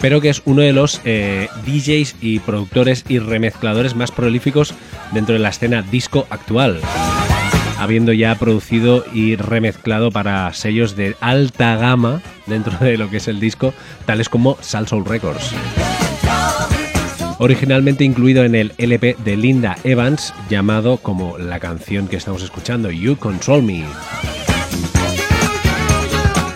Pero 0.00 0.20
que 0.20 0.28
es 0.28 0.42
uno 0.44 0.62
de 0.62 0.72
los 0.72 1.00
eh, 1.04 1.48
DJs 1.66 2.18
y 2.20 2.38
productores 2.38 3.04
y 3.08 3.18
remezcladores 3.18 3.96
más 3.96 4.12
prolíficos 4.12 4.72
dentro 5.10 5.32
de 5.32 5.40
la 5.40 5.48
escena 5.48 5.82
disco 5.82 6.24
actual 6.30 6.80
habiendo 7.80 8.12
ya 8.12 8.34
producido 8.36 9.04
y 9.12 9.34
remezclado 9.36 10.10
para 10.12 10.52
sellos 10.52 10.94
de 10.94 11.16
alta 11.20 11.76
gama 11.76 12.22
dentro 12.46 12.76
de 12.78 12.96
lo 12.96 13.10
que 13.10 13.18
es 13.18 13.28
el 13.28 13.40
disco, 13.40 13.72
tales 14.04 14.28
como 14.28 14.56
Salsoul 14.60 15.04
Records. 15.04 15.54
Originalmente 17.38 18.04
incluido 18.04 18.44
en 18.44 18.54
el 18.54 18.72
LP 18.78 19.16
de 19.24 19.36
Linda 19.36 19.76
Evans, 19.84 20.34
llamado 20.50 20.98
como 20.98 21.38
la 21.38 21.60
canción 21.60 22.08
que 22.08 22.16
estamos 22.16 22.42
escuchando, 22.42 22.90
You 22.90 23.16
Control 23.16 23.62
Me. 23.62 23.84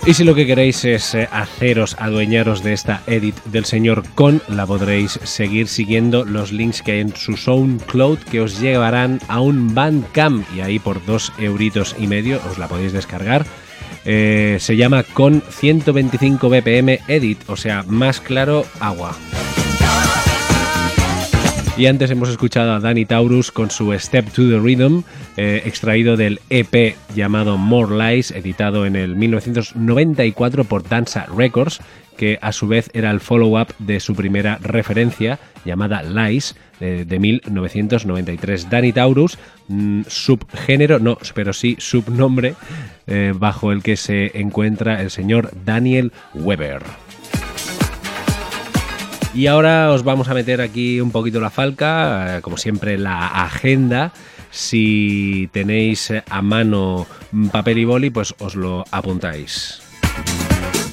Y 0.05 0.15
si 0.15 0.25
lo 0.25 0.35
que 0.35 0.47
queréis 0.47 0.85
es 0.85 1.15
eh, 1.15 1.29
haceros 1.31 1.95
adueñaros 2.01 2.65
de 2.65 2.73
esta 2.73 3.03
edit 3.07 3.37
del 3.45 3.65
señor 3.65 4.03
Con, 4.17 4.43
la 4.49 4.67
podréis 4.67 5.13
seguir 5.23 5.69
siguiendo 5.69 6.25
los 6.25 6.51
links 6.51 6.83
que 6.83 6.93
hay 6.93 7.01
en 7.01 7.15
su 7.15 7.37
SoundCloud 7.37 8.19
que 8.19 8.41
os 8.41 8.61
llevarán 8.61 9.21
a 9.29 9.41
un 9.41 9.73
Bandcamp 9.73 10.45
y 10.57 10.61
ahí 10.61 10.81
por 10.81 11.07
dos 11.07 11.33
euritos 11.39 11.95
y 12.01 12.09
medio 12.09 12.41
os 12.51 12.59
la 12.59 12.67
podéis 12.67 12.93
descargar. 12.93 13.47
Eh, 14.05 14.57
se 14.59 14.77
llama 14.77 15.05
Con 15.05 15.41
125 15.49 16.49
BPM 16.49 16.99
Edit, 17.07 17.39
o 17.49 17.57
sea, 17.57 17.85
más 17.87 18.21
claro, 18.21 18.67
agua. 18.81 19.17
Y 21.83 21.89
antes 21.89 22.13
hemos 22.13 22.29
escuchado 22.29 22.75
a 22.75 22.79
Danny 22.79 23.07
Taurus 23.07 23.51
con 23.51 23.69
su 23.69 23.93
Step 23.99 24.31
to 24.31 24.49
the 24.49 24.61
Rhythm, 24.61 25.03
eh, 25.37 25.63
extraído 25.65 26.17
del 26.17 26.39
EP 26.49 26.95
llamado 27.13 27.59
More 27.59 27.97
Lies, 27.97 28.31
editado 28.31 28.87
en 28.87 28.95
el 28.95 29.17
1994 29.17 30.63
por 30.63 30.89
Danza 30.89 31.27
Records, 31.37 31.81
que 32.17 32.39
a 32.41 32.53
su 32.53 32.69
vez 32.69 32.89
era 32.95 33.11
el 33.11 33.19
follow-up 33.19 33.75
de 33.81 33.99
su 33.99 34.15
primera 34.15 34.59
referencia, 34.63 35.41
llamada 35.65 36.05
Lies, 36.05 36.55
de, 36.79 37.05
de 37.05 37.19
1993. 37.19 38.71
Danny 38.71 38.93
Taurus, 38.93 39.37
mm, 39.67 40.03
subgénero, 40.07 41.01
no, 41.01 41.19
pero 41.35 41.53
sí 41.53 41.75
subnombre, 41.81 42.55
eh, 43.09 43.33
bajo 43.35 43.73
el 43.73 43.83
que 43.83 43.97
se 43.97 44.39
encuentra 44.39 45.03
el 45.03 45.11
señor 45.11 45.51
Daniel 45.65 46.13
Weber. 46.33 46.85
Y 49.35 49.47
ahora 49.47 49.91
os 49.93 50.05
vamos 50.05 50.29
a 50.29 50.35
meter 50.35 50.61
aquí 50.61 51.01
un 51.01 51.11
poquito 51.11 51.41
la 51.41 51.49
falca, 51.49 52.39
eh, 52.39 52.41
como 52.43 52.59
siempre 52.59 52.99
la 52.99 53.29
agenda. 53.29 54.13
Si 54.51 55.49
tenéis 55.53 56.13
a 56.29 56.43
mano 56.43 57.07
papel 57.51 57.79
y 57.79 57.85
boli, 57.87 58.11
pues 58.11 58.35
os 58.39 58.55
lo 58.55 58.85
apuntáis. 58.91 59.81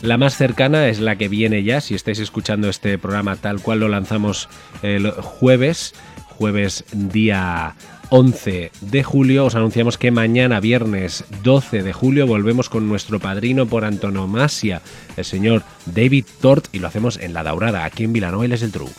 La 0.02 0.18
más 0.18 0.38
cercana 0.38 0.88
es 0.88 1.02
la 1.02 1.18
que 1.18 1.28
viene 1.28 1.64
ya, 1.64 1.82
si 1.82 1.94
estáis 1.94 2.20
escuchando 2.20 2.70
este 2.70 2.98
programa 2.98 3.36
tal 3.36 3.60
cual 3.62 3.82
lo 3.82 3.90
lanzamos 3.90 4.48
el 4.82 5.12
jueves, 5.12 5.94
jueves 6.30 6.86
día 6.94 7.76
11 8.10 8.72
de 8.82 9.04
julio. 9.04 9.46
Os 9.46 9.56
anunciamos 9.56 9.98
que 9.98 10.12
mañana, 10.12 10.60
viernes 10.60 11.24
12 11.44 11.84
de 11.84 11.94
julio, 11.94 12.28
volvemos 12.28 12.70
con 12.70 12.88
nuestro 12.88 13.20
padrino 13.20 13.66
por 13.66 13.86
antonomasia, 13.86 14.82
el 15.18 15.26
señor 15.26 15.64
David 15.86 16.26
Tort, 16.42 16.68
y 16.72 16.80
lo 16.80 16.88
hacemos 16.88 17.18
en 17.18 17.34
La 17.34 17.44
Daurada, 17.44 17.86
aquí 17.86 18.04
en 18.04 18.14
Vilanova 18.14 18.46
y 18.46 18.48
Les 18.48 18.62
del 18.62 18.72
Tru. 18.72 18.90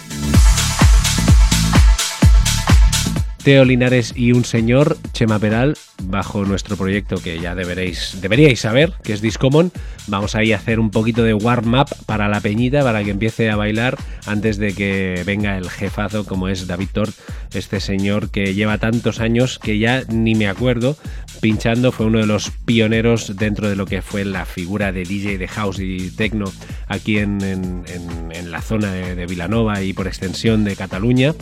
Teo 3.43 3.65
Linares 3.65 4.13
y 4.15 4.33
un 4.33 4.45
señor, 4.45 4.99
Chema 5.13 5.39
Peral, 5.39 5.77
bajo 6.03 6.45
nuestro 6.45 6.77
proyecto 6.77 7.17
que 7.23 7.39
ya 7.41 7.55
deberéis, 7.55 8.19
deberíais 8.21 8.61
saber, 8.61 8.93
que 9.03 9.13
es 9.13 9.21
Discommon. 9.21 9.73
Vamos 10.07 10.35
ahí 10.35 10.53
a 10.53 10.57
hacer 10.57 10.81
un 10.81 10.91
poquito 10.91 11.23
de 11.23 11.35
warm-up 11.35 11.87
para 12.07 12.29
la 12.29 12.41
peñita, 12.41 12.83
para 12.83 13.05
que 13.05 13.11
empiece 13.11 13.51
a 13.51 13.57
bailar 13.57 13.97
antes 14.27 14.57
de 14.59 14.75
que 14.75 15.23
venga 15.27 15.57
el 15.57 15.69
jefazo 15.71 16.25
como 16.25 16.49
es 16.49 16.67
David 16.67 16.89
Tort, 16.93 17.15
este 17.55 17.81
señor 17.81 18.31
que 18.31 18.55
lleva 18.55 18.79
tantos 18.79 19.21
años 19.21 19.59
que 19.59 19.79
ya 19.79 20.03
ni 20.09 20.35
me 20.35 20.49
acuerdo, 20.49 20.97
pinchando, 21.41 21.93
fue 21.93 22.07
uno 22.07 22.19
de 22.19 22.27
los 22.27 22.51
pioneros 22.65 23.37
dentro 23.37 23.69
de 23.69 23.77
lo 23.77 23.87
que 23.87 24.03
fue 24.03 24.25
la 24.25 24.45
figura 24.45 24.93
de 24.93 25.05
DJ 25.05 25.39
de 25.39 25.49
House 25.49 25.79
y 25.81 26.11
Techno 26.11 26.45
aquí 26.89 27.19
en, 27.19 27.41
en- 27.43 27.85
en- 27.87 28.31
la 28.51 28.63
zona 28.63 28.93
de, 28.93 29.15
de 29.15 29.27
Vilanova 29.27 29.81
y 29.83 29.93
por 29.93 30.07
extensión 30.09 30.65
de 30.65 30.75
Cataluña. 30.75 31.35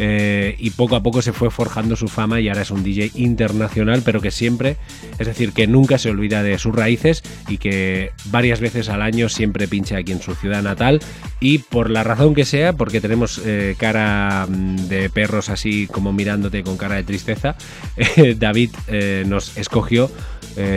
Eh, 0.00 0.54
y 0.58 0.70
poco 0.70 0.96
a 0.96 1.02
poco 1.02 1.22
se 1.22 1.32
fue 1.32 1.50
forjando 1.50 1.94
su 1.96 2.08
fama 2.08 2.40
y 2.40 2.48
ahora 2.48 2.62
es 2.62 2.70
un 2.70 2.82
DJ 2.84 3.12
internacional, 3.14 3.97
pero 4.02 4.20
que 4.20 4.30
siempre, 4.30 4.76
es 5.18 5.26
decir, 5.26 5.52
que 5.52 5.66
nunca 5.66 5.98
se 5.98 6.10
olvida 6.10 6.42
de 6.42 6.58
sus 6.58 6.74
raíces 6.74 7.22
y 7.48 7.58
que 7.58 8.12
varias 8.26 8.60
veces 8.60 8.88
al 8.88 9.02
año 9.02 9.28
siempre 9.28 9.68
pincha 9.68 9.96
aquí 9.96 10.12
en 10.12 10.22
su 10.22 10.34
ciudad 10.34 10.62
natal. 10.62 11.00
Y 11.40 11.58
por 11.58 11.90
la 11.90 12.04
razón 12.04 12.34
que 12.34 12.44
sea, 12.44 12.72
porque 12.72 13.00
tenemos 13.00 13.40
eh, 13.44 13.76
cara 13.78 14.46
mm, 14.48 14.88
de 14.88 15.10
perros 15.10 15.48
así 15.48 15.86
como 15.86 16.12
mirándote 16.12 16.62
con 16.62 16.76
cara 16.76 16.96
de 16.96 17.04
tristeza, 17.04 17.56
eh, 17.96 18.34
David 18.38 18.70
eh, 18.88 19.24
nos 19.26 19.56
escogió 19.56 20.10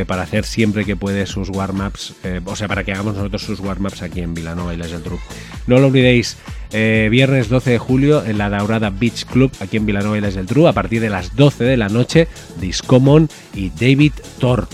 para 0.06 0.22
hacer 0.22 0.46
siempre 0.46 0.86
que 0.86 0.96
puede 0.96 1.26
sus 1.26 1.50
warm-ups, 1.50 2.14
o 2.46 2.56
sea, 2.56 2.68
para 2.68 2.84
que 2.84 2.92
hagamos 2.92 3.16
nosotros 3.16 3.42
sus 3.42 3.60
warm-ups 3.60 4.04
aquí 4.04 4.20
en 4.20 4.36
Vilanova 4.36 4.76
y 4.76 4.78
Les 4.78 4.92
del 4.92 5.02
Tru. 5.02 5.20
No 5.66 5.80
lo 5.80 5.88
olvidéis, 5.88 6.38
eh, 6.74 7.10
viernes 7.12 7.50
12 7.50 7.72
de 7.72 7.78
julio 7.78 8.24
en 8.24 8.38
la 8.38 8.50
Daurada 8.50 8.90
Beach 8.90 9.26
Club 9.26 9.52
aquí 9.60 9.78
en 9.78 9.86
Vilanova 9.86 10.18
y 10.18 10.22
del 10.22 10.46
Tru, 10.46 10.68
a 10.68 10.74
partir 10.74 11.02
de 11.02 11.10
las 11.10 11.36
12 11.36 11.64
de 11.64 11.78
la 11.78 11.90
noche, 11.90 12.28
Discommon 12.60 13.30
y 13.54 13.70
David 13.70 14.14
Tort. 14.40 14.72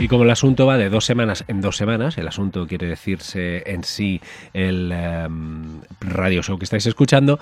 Y 0.00 0.08
como 0.08 0.24
el 0.24 0.30
asunto 0.30 0.64
va 0.64 0.78
de 0.78 0.88
dos 0.88 1.04
semanas 1.04 1.44
en 1.46 1.60
dos 1.60 1.76
semanas, 1.76 2.16
el 2.16 2.26
asunto 2.26 2.66
quiere 2.66 2.86
decirse 2.86 3.62
en 3.66 3.84
sí 3.84 4.22
el 4.54 4.90
em, 4.92 5.82
radio 6.00 6.42
show 6.42 6.58
que 6.58 6.64
estáis 6.64 6.86
escuchando, 6.86 7.38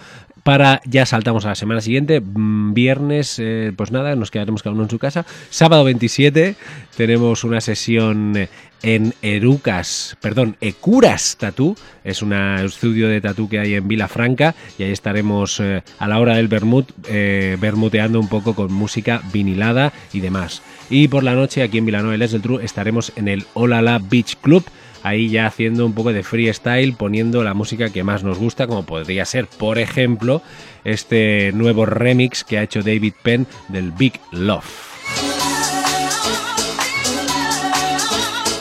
para 0.48 0.80
ya 0.86 1.04
saltamos 1.04 1.44
a 1.44 1.48
la 1.48 1.54
semana 1.54 1.82
siguiente, 1.82 2.22
mm, 2.22 2.72
viernes, 2.72 3.38
eh, 3.38 3.70
pues 3.76 3.90
nada, 3.90 4.16
nos 4.16 4.30
quedaremos 4.30 4.62
cada 4.62 4.72
uno 4.72 4.84
en 4.84 4.88
su 4.88 4.98
casa. 4.98 5.26
Sábado 5.50 5.84
27 5.84 6.56
tenemos 6.96 7.44
una 7.44 7.60
sesión 7.60 8.34
eh, 8.34 8.48
en 8.82 9.12
Erucas, 9.20 10.16
perdón, 10.22 10.56
Ecuras 10.62 11.36
Tatú, 11.38 11.76
es 12.02 12.22
un 12.22 12.32
estudio 12.32 13.08
de 13.08 13.20
tatú 13.20 13.50
que 13.50 13.58
hay 13.58 13.74
en 13.74 13.88
Vilafranca 13.88 14.54
y 14.78 14.84
ahí 14.84 14.90
estaremos 14.90 15.60
eh, 15.60 15.82
a 15.98 16.08
la 16.08 16.18
hora 16.18 16.36
del 16.36 16.48
vermut, 16.48 16.92
eh, 17.10 17.58
un 17.60 18.28
poco 18.28 18.54
con 18.54 18.72
música 18.72 19.20
vinilada 19.30 19.92
y 20.14 20.20
demás. 20.20 20.62
Y 20.88 21.08
por 21.08 21.24
la 21.24 21.34
noche 21.34 21.62
aquí 21.62 21.76
en 21.76 21.84
Vilanova 21.84 22.14
y 22.14 22.18
Les 22.18 22.32
del 22.32 22.40
Tru 22.40 22.58
estaremos 22.60 23.12
en 23.16 23.28
el 23.28 23.44
Olala 23.52 23.98
Beach 23.98 24.36
Club, 24.40 24.64
ahí 25.08 25.28
ya 25.28 25.46
haciendo 25.46 25.84
un 25.86 25.92
poco 25.92 26.12
de 26.12 26.22
freestyle, 26.22 26.94
poniendo 26.94 27.42
la 27.42 27.54
música 27.54 27.90
que 27.90 28.04
más 28.04 28.24
nos 28.24 28.38
gusta, 28.38 28.66
como 28.66 28.84
podría 28.84 29.24
ser, 29.24 29.46
por 29.46 29.78
ejemplo, 29.78 30.42
este 30.84 31.52
nuevo 31.52 31.86
remix 31.86 32.44
que 32.44 32.58
ha 32.58 32.62
hecho 32.62 32.82
David 32.82 33.14
Penn 33.22 33.46
del 33.68 33.92
Big 33.92 34.20
Love. 34.32 34.88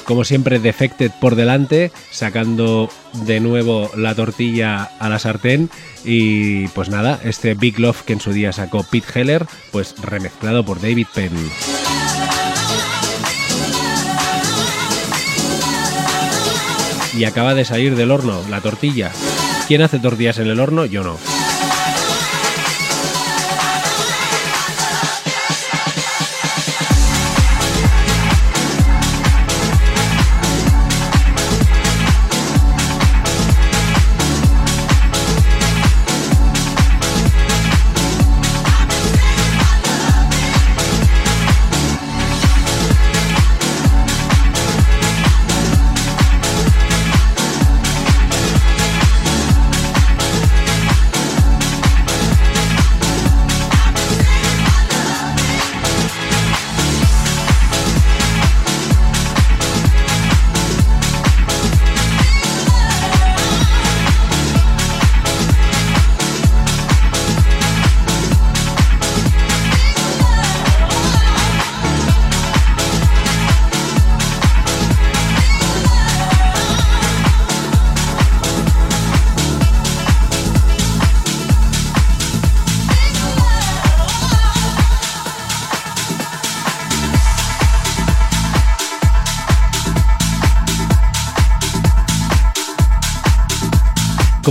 Como 0.08 0.24
siempre, 0.24 0.60
Defected 0.60 1.12
por 1.20 1.36
delante, 1.36 1.92
sacando 2.12 2.90
de 3.26 3.42
nuevo 3.42 3.92
la 3.98 4.16
tortilla 4.16 4.84
a 5.00 5.10
la 5.10 5.20
sartén. 5.20 5.70
Y 6.06 6.70
pues 6.70 6.88
nada, 6.88 7.20
este 7.26 7.56
Big 7.56 7.78
Love 7.78 8.04
que 8.04 8.14
en 8.14 8.22
su 8.22 8.32
día 8.32 8.54
sacó 8.54 8.86
Pete 8.90 9.20
Heller, 9.20 9.46
pues 9.74 9.96
remezclado 10.02 10.64
por 10.64 10.80
David 10.80 11.08
Penn. 11.14 11.34
Y 17.18 17.26
acaba 17.26 17.56
de 17.56 17.66
salir 17.66 17.96
del 17.96 18.12
horno 18.12 18.44
la 18.48 18.62
tortilla. 18.62 19.12
¿Quién 19.68 19.82
hace 19.82 19.98
tortillas 19.98 20.38
en 20.38 20.48
el 20.48 20.60
horno? 20.60 20.86
Yo 20.86 21.04
no. 21.04 21.18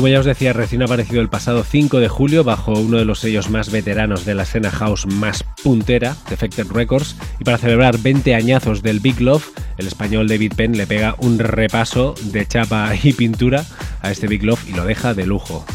Como 0.06 0.12
ya 0.12 0.20
os 0.20 0.26
decía, 0.26 0.52
recién 0.52 0.84
aparecido 0.84 1.20
el 1.20 1.28
pasado 1.28 1.64
5 1.64 1.98
de 1.98 2.06
julio 2.06 2.44
bajo 2.44 2.74
uno 2.74 2.96
de 2.96 3.04
los 3.04 3.18
sellos 3.18 3.50
más 3.50 3.72
veteranos 3.72 4.24
de 4.24 4.36
la 4.36 4.44
escena 4.44 4.70
house 4.70 5.04
más 5.04 5.44
puntera, 5.64 6.14
Defected 6.30 6.68
Records, 6.68 7.16
y 7.40 7.42
para 7.42 7.58
celebrar 7.58 7.98
20 7.98 8.32
añazos 8.36 8.84
del 8.84 9.00
Big 9.00 9.20
Love, 9.20 9.50
el 9.78 9.88
español 9.88 10.28
David 10.28 10.52
Penn 10.54 10.76
le 10.76 10.86
pega 10.86 11.16
un 11.18 11.40
repaso 11.40 12.14
de 12.22 12.46
chapa 12.46 12.94
y 13.02 13.14
pintura 13.14 13.64
a 14.00 14.12
este 14.12 14.28
Big 14.28 14.44
Love 14.44 14.68
y 14.68 14.74
lo 14.74 14.84
deja 14.84 15.12
de 15.12 15.26
lujo. 15.26 15.66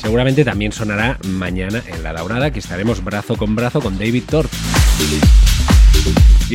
Seguramente 0.00 0.44
también 0.44 0.70
sonará 0.70 1.18
mañana 1.24 1.82
en 1.88 2.04
La 2.04 2.12
Laurada, 2.12 2.52
que 2.52 2.60
estaremos 2.60 3.02
brazo 3.02 3.36
con 3.36 3.56
brazo 3.56 3.80
con 3.80 3.98
David 3.98 4.22
Thorpe. 4.30 4.56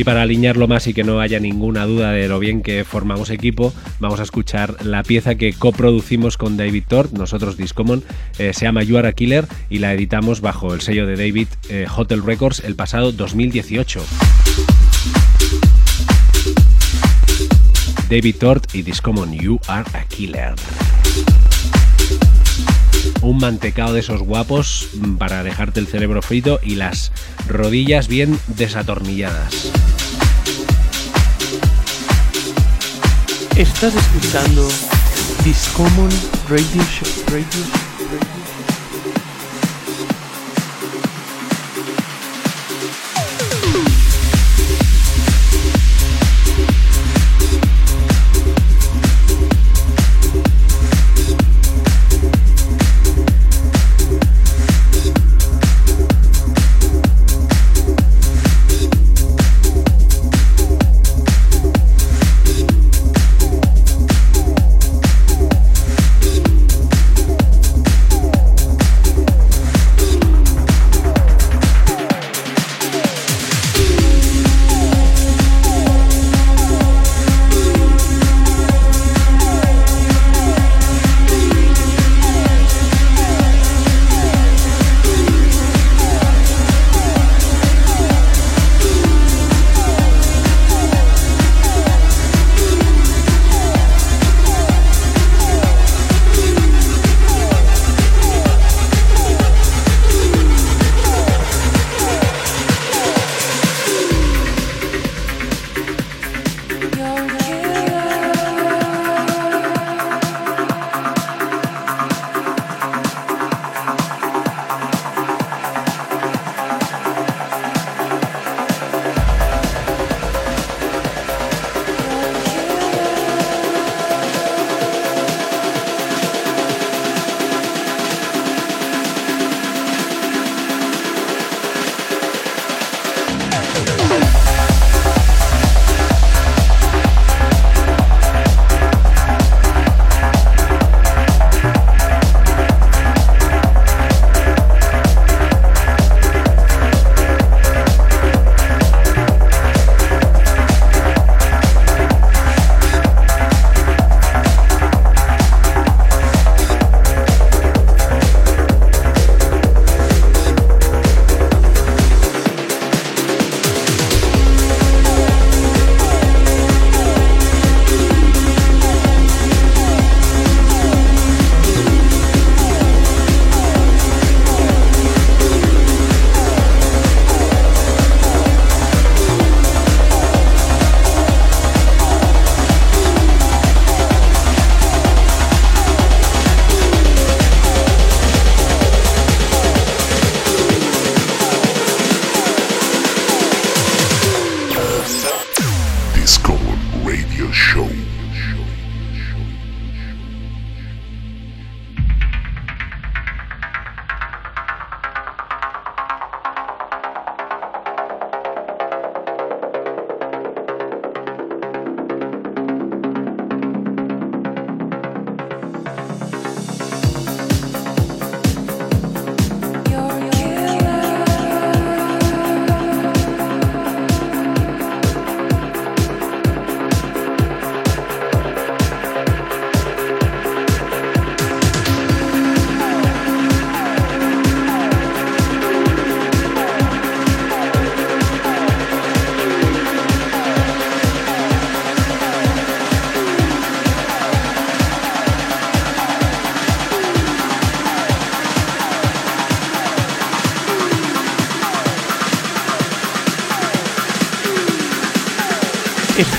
Y 0.00 0.04
para 0.04 0.22
alinearlo 0.22 0.66
más 0.66 0.86
y 0.86 0.94
que 0.94 1.04
no 1.04 1.20
haya 1.20 1.40
ninguna 1.40 1.84
duda 1.84 2.12
de 2.12 2.26
lo 2.26 2.38
bien 2.38 2.62
que 2.62 2.86
formamos 2.86 3.28
equipo, 3.28 3.74
vamos 3.98 4.18
a 4.18 4.22
escuchar 4.22 4.82
la 4.82 5.02
pieza 5.02 5.34
que 5.34 5.52
coproducimos 5.52 6.38
con 6.38 6.56
David 6.56 6.84
Thorpe, 6.88 7.18
nosotros 7.18 7.58
Discommon, 7.58 8.02
eh, 8.38 8.54
se 8.54 8.64
llama 8.64 8.82
You 8.82 8.96
Are 8.96 9.08
a 9.08 9.12
Killer 9.12 9.46
y 9.68 9.76
la 9.76 9.92
editamos 9.92 10.40
bajo 10.40 10.72
el 10.72 10.80
sello 10.80 11.06
de 11.06 11.16
David 11.16 11.48
eh, 11.68 11.86
Hotel 11.94 12.22
Records 12.22 12.60
el 12.60 12.76
pasado 12.76 13.12
2018. 13.12 14.02
David 18.08 18.36
Thorpe 18.36 18.78
y 18.78 18.80
Discommon 18.80 19.34
You 19.34 19.60
Are 19.68 19.84
a 19.92 20.04
Killer 20.04 20.54
un 23.30 23.38
mantecado 23.38 23.94
de 23.94 24.00
esos 24.00 24.22
guapos 24.22 24.88
para 25.18 25.44
dejarte 25.44 25.78
el 25.78 25.86
cerebro 25.86 26.20
frito 26.20 26.58
y 26.64 26.74
las 26.74 27.12
rodillas 27.46 28.08
bien 28.08 28.36
desatornilladas. 28.48 29.70
Estás 33.56 33.94
escuchando 33.94 34.68
Discommon. 35.44 36.10
Radio 36.48 36.82
Show. 36.82 37.24
Radio 37.28 37.46
Show. 37.50 37.89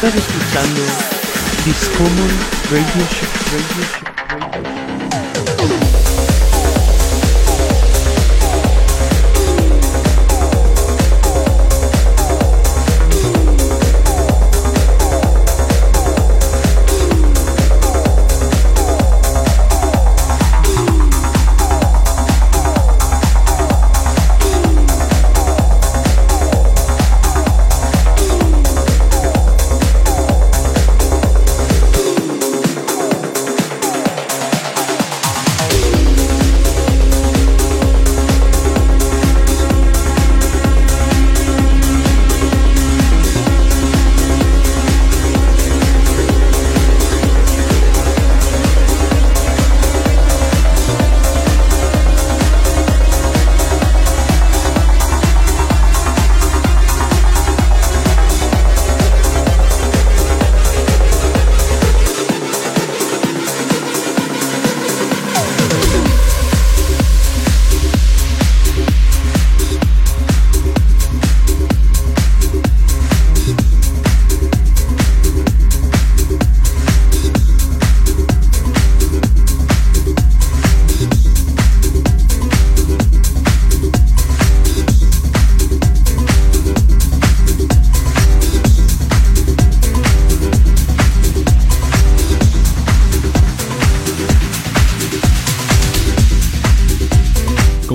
Estás 0.04 0.16
escuchando 0.16 0.82
Discommon 1.64 2.30
Radio 2.72 3.06
Show. 3.06 3.30
Radio 3.52 3.86
Show. 3.86 4.11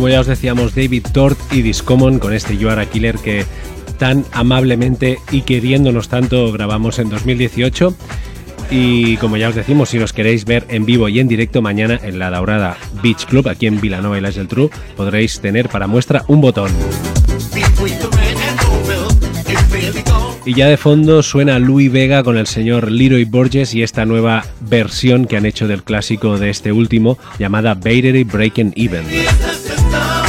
Como 0.06 0.14
ya 0.14 0.20
os 0.20 0.28
decíamos, 0.28 0.72
David 0.76 1.04
Tort 1.12 1.36
y 1.50 1.62
Discommon 1.62 2.20
con 2.20 2.32
este 2.32 2.56
You 2.56 2.68
Killer 2.92 3.16
que 3.16 3.44
tan 3.98 4.24
amablemente 4.30 5.18
y 5.32 5.40
queriéndonos 5.40 6.08
tanto 6.08 6.52
grabamos 6.52 7.00
en 7.00 7.08
2018. 7.08 7.92
Y 8.70 9.16
como 9.16 9.36
ya 9.36 9.48
os 9.48 9.56
decimos, 9.56 9.88
si 9.88 9.98
nos 9.98 10.12
queréis 10.12 10.44
ver 10.44 10.64
en 10.68 10.86
vivo 10.86 11.08
y 11.08 11.18
en 11.18 11.26
directo 11.26 11.60
mañana 11.60 11.98
en 12.00 12.20
la 12.20 12.30
Daurada 12.30 12.76
Beach 13.02 13.26
Club, 13.26 13.48
aquí 13.48 13.66
en 13.66 13.80
Vilanova 13.80 14.16
y 14.16 14.20
Las 14.20 14.36
del 14.36 14.46
True, 14.46 14.70
podréis 14.96 15.40
tener 15.40 15.68
para 15.68 15.88
muestra 15.88 16.24
un 16.28 16.40
botón. 16.40 16.70
Y 20.44 20.54
ya 20.54 20.68
de 20.68 20.76
fondo 20.76 21.24
suena 21.24 21.58
Louis 21.58 21.90
Vega 21.90 22.22
con 22.22 22.36
el 22.36 22.46
señor 22.46 22.92
Leroy 22.92 23.24
Borges 23.24 23.74
y 23.74 23.82
esta 23.82 24.04
nueva 24.04 24.44
versión 24.60 25.26
que 25.26 25.36
han 25.36 25.46
hecho 25.46 25.66
del 25.66 25.82
clásico 25.82 26.38
de 26.38 26.50
este 26.50 26.70
último 26.70 27.18
llamada 27.40 27.74
Battery 27.74 28.22
Breaking 28.22 28.72
Even. 28.76 29.04
love. 29.98 30.25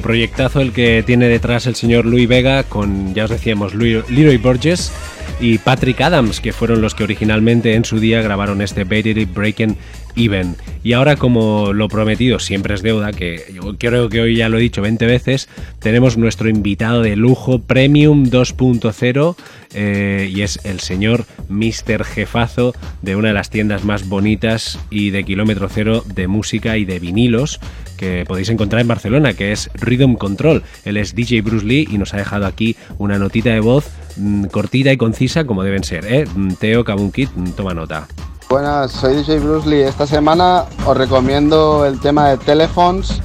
Proyectazo 0.00 0.60
el 0.60 0.72
que 0.72 1.02
tiene 1.04 1.28
detrás 1.28 1.66
el 1.66 1.74
señor 1.74 2.06
Louis 2.06 2.28
Vega 2.28 2.64
con, 2.64 3.14
ya 3.14 3.24
os 3.24 3.30
decíamos, 3.30 3.74
Leroy 3.74 4.36
Borges 4.36 4.92
y 5.40 5.58
Patrick 5.58 6.00
Adams, 6.00 6.40
que 6.40 6.52
fueron 6.52 6.80
los 6.80 6.94
que 6.94 7.04
originalmente 7.04 7.74
en 7.74 7.84
su 7.84 8.00
día 8.00 8.22
grabaron 8.22 8.62
este 8.62 8.84
Battery 8.84 9.26
Breaking 9.26 9.76
Even. 10.16 10.56
Y 10.82 10.94
ahora, 10.94 11.16
como 11.16 11.72
lo 11.72 11.88
prometido 11.88 12.38
siempre 12.38 12.74
es 12.74 12.82
deuda, 12.82 13.12
que 13.12 13.44
yo 13.52 13.76
creo 13.76 14.08
que 14.08 14.22
hoy 14.22 14.36
ya 14.36 14.48
lo 14.48 14.56
he 14.56 14.62
dicho 14.62 14.80
20 14.80 15.04
veces, 15.04 15.48
tenemos 15.78 16.16
nuestro 16.16 16.48
invitado 16.48 17.02
de 17.02 17.16
lujo 17.16 17.60
Premium 17.60 18.24
2.0 18.24 19.36
eh, 19.74 20.30
y 20.32 20.40
es 20.40 20.60
el 20.64 20.80
señor 20.80 21.26
Mr. 21.48 22.04
Jefazo 22.04 22.74
de 23.02 23.16
una 23.16 23.28
de 23.28 23.34
las 23.34 23.50
tiendas 23.50 23.84
más 23.84 24.08
bonitas 24.08 24.78
y 24.90 25.10
de 25.10 25.24
kilómetro 25.24 25.68
cero 25.68 26.02
de 26.06 26.28
música 26.28 26.78
y 26.78 26.84
de 26.84 26.98
vinilos 26.98 27.60
que 27.96 28.24
podéis 28.26 28.48
encontrar 28.48 28.80
en 28.82 28.88
Barcelona, 28.88 29.32
que 29.34 29.52
es 29.52 29.70
Rhythm 29.74 30.14
Control. 30.14 30.62
Él 30.84 30.96
es 30.96 31.14
DJ 31.14 31.40
Bruce 31.42 31.66
Lee 31.66 31.88
y 31.90 31.98
nos 31.98 32.14
ha 32.14 32.18
dejado 32.18 32.46
aquí 32.46 32.76
una 32.98 33.18
notita 33.18 33.50
de 33.50 33.60
voz 33.60 33.86
mm, 34.16 34.44
cortita 34.46 34.92
y 34.92 34.96
concisa 34.96 35.44
como 35.44 35.62
deben 35.62 35.84
ser. 35.84 36.04
¿eh? 36.06 36.26
Mm, 36.34 36.54
Teo 36.54 36.84
Kabunkit, 36.84 37.30
mm, 37.34 37.50
toma 37.52 37.74
nota. 37.74 38.06
Buenas, 38.48 38.92
soy 38.92 39.16
DJ 39.16 39.40
Bruce 39.40 39.68
Lee. 39.68 39.82
Esta 39.82 40.06
semana 40.06 40.64
os 40.86 40.96
recomiendo 40.96 41.84
el 41.84 41.98
tema 41.98 42.28
de 42.28 42.36
Telephones 42.38 43.20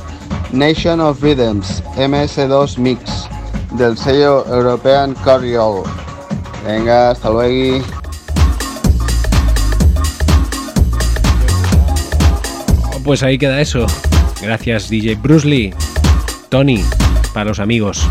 Nation 0.52 1.00
of 1.00 1.22
Rhythms 1.22 1.84
MS2 1.96 2.78
Mix 2.78 3.30
del 3.74 3.98
sello 3.98 4.46
European 4.48 5.14
Carriol. 5.24 5.84
Venga, 6.66 7.12
hasta 7.12 7.30
luego. 7.30 7.86
Pues 13.04 13.24
ahí 13.24 13.38
queda 13.38 13.62
eso. 13.62 13.86
Gracias 14.42 14.90
DJ 14.90 15.16
Bruce 15.16 15.48
Lee. 15.48 15.74
Tony, 16.50 16.84
para 17.34 17.46
los 17.46 17.60
amigos. 17.60 18.08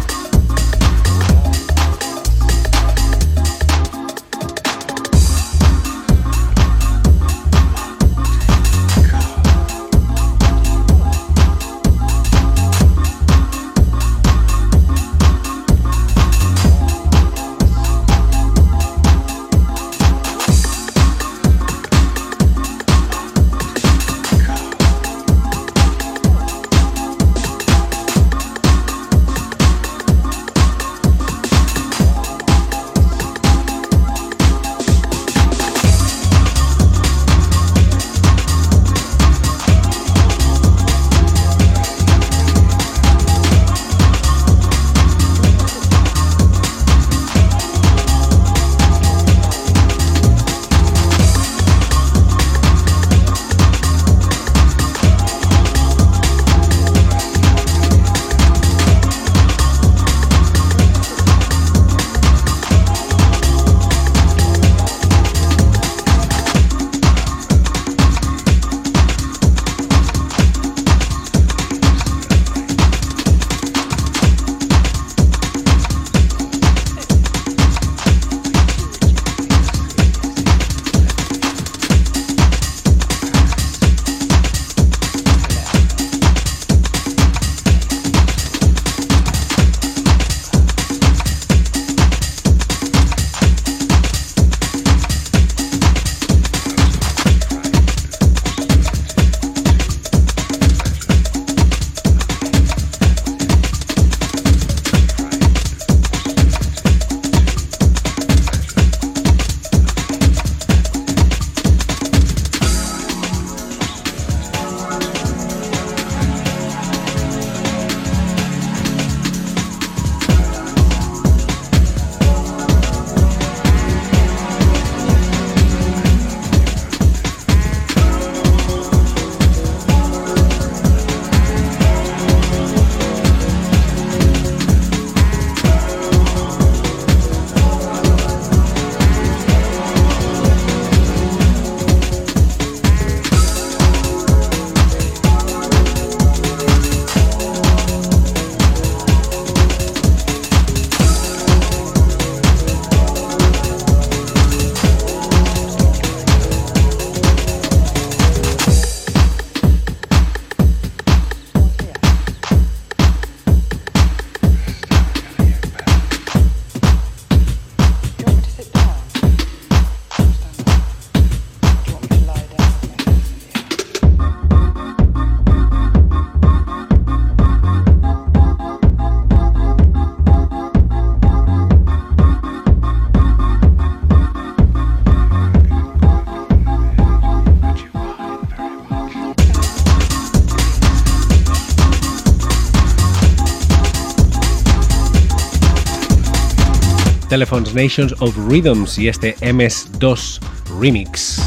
Telephones 197.30 197.72
Nations 197.76 198.12
of 198.18 198.36
Rhythms 198.48 198.98
y 198.98 199.06
este 199.06 199.36
MS2 199.36 200.40
Remix. 200.80 201.40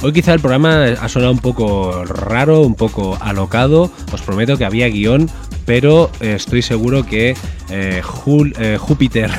Hoy 0.00 0.14
quizá 0.14 0.32
el 0.32 0.40
programa 0.40 0.84
ha 0.98 1.08
sonado 1.10 1.30
un 1.30 1.40
poco 1.40 2.06
raro, 2.06 2.62
un 2.62 2.74
poco 2.74 3.18
alocado. 3.20 3.92
Os 4.12 4.22
prometo 4.22 4.56
que 4.56 4.64
había 4.64 4.88
guion, 4.88 5.28
pero 5.66 6.10
eh, 6.20 6.32
estoy 6.34 6.62
seguro 6.62 7.04
que 7.04 7.36
eh, 7.68 8.02
eh, 8.02 8.78
Júpiter, 8.80 9.30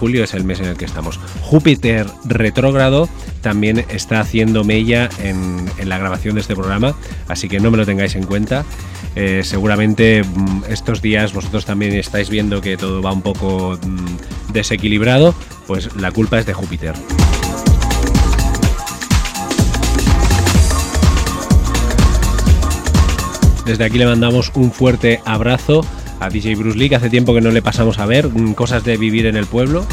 julio 0.00 0.24
es 0.24 0.32
el 0.32 0.44
mes 0.44 0.60
en 0.60 0.66
el 0.66 0.78
que 0.78 0.86
estamos, 0.86 1.20
Júpiter 1.42 2.06
retrógrado 2.24 3.06
también 3.42 3.84
está 3.90 4.20
haciendo 4.20 4.64
mella 4.64 5.10
en, 5.22 5.68
la 5.84 5.98
grabación 5.98 6.36
de 6.36 6.40
este 6.40 6.54
programa, 6.54 6.94
así 7.28 7.50
que 7.50 7.60
no 7.60 7.70
me 7.70 7.76
lo 7.76 7.84
tengáis 7.84 8.14
en 8.14 8.24
cuenta. 8.24 8.64
Eh, 9.14 9.42
seguramente 9.44 10.22
mm, 10.22 10.62
estos 10.70 11.02
días 11.02 11.34
vosotros 11.34 11.66
también 11.66 11.92
estáis 11.92 12.30
viendo 12.30 12.62
que 12.62 12.78
todo 12.78 13.02
va 13.02 13.12
un 13.12 13.20
poco 13.20 13.78
mm, 13.82 14.52
desequilibrado, 14.52 15.34
pues 15.66 15.94
la 15.96 16.12
culpa 16.12 16.38
es 16.38 16.46
de 16.46 16.54
Júpiter. 16.54 16.94
Desde 23.66 23.84
aquí 23.84 23.98
le 23.98 24.06
mandamos 24.06 24.50
un 24.54 24.72
fuerte 24.72 25.20
abrazo 25.26 25.84
a 26.20 26.28
DJ 26.28 26.54
Bruce 26.54 26.78
Lee, 26.78 26.88
que 26.88 26.96
hace 26.96 27.10
tiempo 27.10 27.34
que 27.34 27.40
no 27.40 27.50
le 27.50 27.62
pasamos 27.62 27.98
a 27.98 28.06
ver, 28.06 28.28
mm, 28.28 28.52
cosas 28.52 28.84
de 28.84 28.96
vivir 28.96 29.26
en 29.26 29.36
el 29.36 29.46
pueblo. 29.46 29.86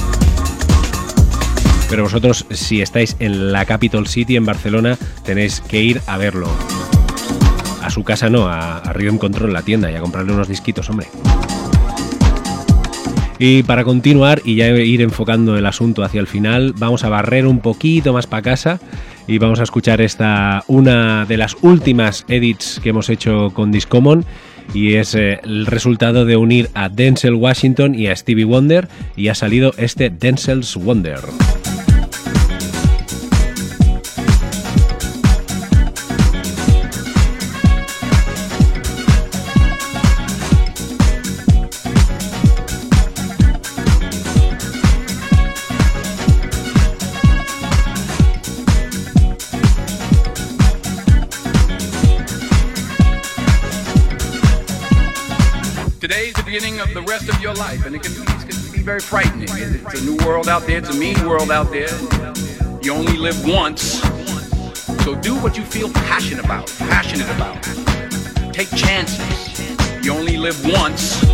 Pero 1.90 2.04
vosotros, 2.04 2.46
si 2.52 2.82
estáis 2.82 3.16
en 3.20 3.52
la 3.52 3.66
Capital 3.66 4.08
City, 4.08 4.36
en 4.36 4.46
Barcelona, 4.46 4.98
tenéis 5.24 5.62
que 5.62 5.82
ir 5.82 6.02
a 6.06 6.18
verlo. 6.18 6.50
A 7.82 7.90
su 7.90 8.04
casa 8.04 8.30
no, 8.30 8.48
a, 8.48 8.78
a 8.80 8.94
Rhythm 8.94 9.18
Control, 9.18 9.54
la 9.54 9.62
tienda, 9.62 9.90
y 9.90 9.96
a 9.96 10.02
comprarle 10.02 10.34
unos 10.34 10.50
disquitos, 10.50 10.90
hombre. 10.90 11.08
Y 13.40 13.64
para 13.64 13.84
continuar 13.84 14.42
y 14.44 14.56
ya 14.56 14.68
ir 14.70 15.02
enfocando 15.02 15.58
el 15.58 15.66
asunto 15.66 16.04
hacia 16.04 16.20
el 16.20 16.28
final, 16.28 16.74
vamos 16.78 17.04
a 17.04 17.10
barrer 17.10 17.46
un 17.46 17.60
poquito 17.60 18.12
más 18.12 18.26
para 18.26 18.42
casa 18.42 18.80
y 19.28 19.38
vamos 19.38 19.60
a 19.60 19.64
escuchar 19.64 20.02
esta 20.02 20.64
una 20.68 21.26
de 21.26 21.38
las 21.38 21.56
últimas 21.62 22.26
edits 22.30 22.80
que 22.82 22.90
hemos 22.90 23.10
hecho 23.10 23.52
con 23.54 23.72
Discommon 23.72 24.26
y 24.74 24.96
es 24.96 25.16
eh, 25.16 25.40
el 25.44 25.66
resultado 25.66 26.26
de 26.26 26.38
unir 26.38 26.70
a 26.74 26.90
Denzel 26.90 27.36
Washington 27.36 27.96
y 27.96 28.08
a 28.08 28.16
Stevie 28.16 28.46
Wonder 28.46 28.88
y 29.16 29.30
ha 29.30 29.36
salido 29.36 29.74
este 29.78 30.10
Denzel's 30.10 30.76
Wonder. 30.76 31.20
Your 57.48 57.56
life, 57.56 57.86
and 57.86 57.96
it 57.96 58.04
can, 58.04 58.12
it 58.12 58.50
can 58.50 58.72
be 58.74 58.82
very 58.82 59.00
frightening. 59.00 59.48
It's 59.50 60.02
a 60.02 60.04
new 60.04 60.18
world 60.26 60.50
out 60.50 60.64
there. 60.64 60.80
It's 60.80 60.90
a 60.90 61.00
mean 61.00 61.26
world 61.26 61.50
out 61.50 61.72
there. 61.72 61.88
You 62.84 62.94
only 62.94 63.16
live 63.16 63.42
once, 63.48 64.02
so 65.06 65.16
do 65.16 65.34
what 65.36 65.58
you 65.58 65.64
feel 65.64 65.90
passionate 65.94 66.44
about. 66.44 66.68
Passionate 66.78 67.30
about. 67.38 67.64
Take 68.54 68.70
chances. 68.76 70.06
You 70.06 70.12
only 70.12 70.36
live 70.36 70.62
once. 70.66 71.27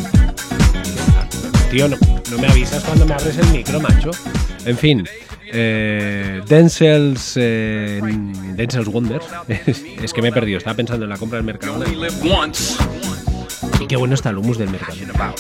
Tío, 1.71 1.89
no, 1.89 1.97
no 2.31 2.39
me 2.39 2.47
avisas 2.49 2.83
cuando 2.85 3.07
me 3.07 3.15
abres 3.15 3.39
el 3.39 3.47
micro, 3.49 3.81
macho. 3.81 4.11
En 4.65 4.77
fin, 4.77 5.09
eh, 5.53 6.41
Denzel's, 6.47 7.35
eh, 7.37 8.01
Denzel's 8.55 8.89
Wonder. 8.89 9.21
es 9.49 10.13
que 10.13 10.23
me 10.23 10.29
he 10.29 10.33
perdido, 10.33 10.59
estaba 10.59 10.77
pensando 10.77 11.05
en 11.05 11.11
la 11.11 11.17
compra 11.17 11.39
del 11.39 11.47
Mercadona. 11.47 11.87
Y 13.81 13.87
qué 13.87 13.97
bueno 13.97 14.15
está 14.15 14.31
el 14.31 14.39
humus 14.39 14.59
del 14.59 14.71
Mercadona. 14.71 15.35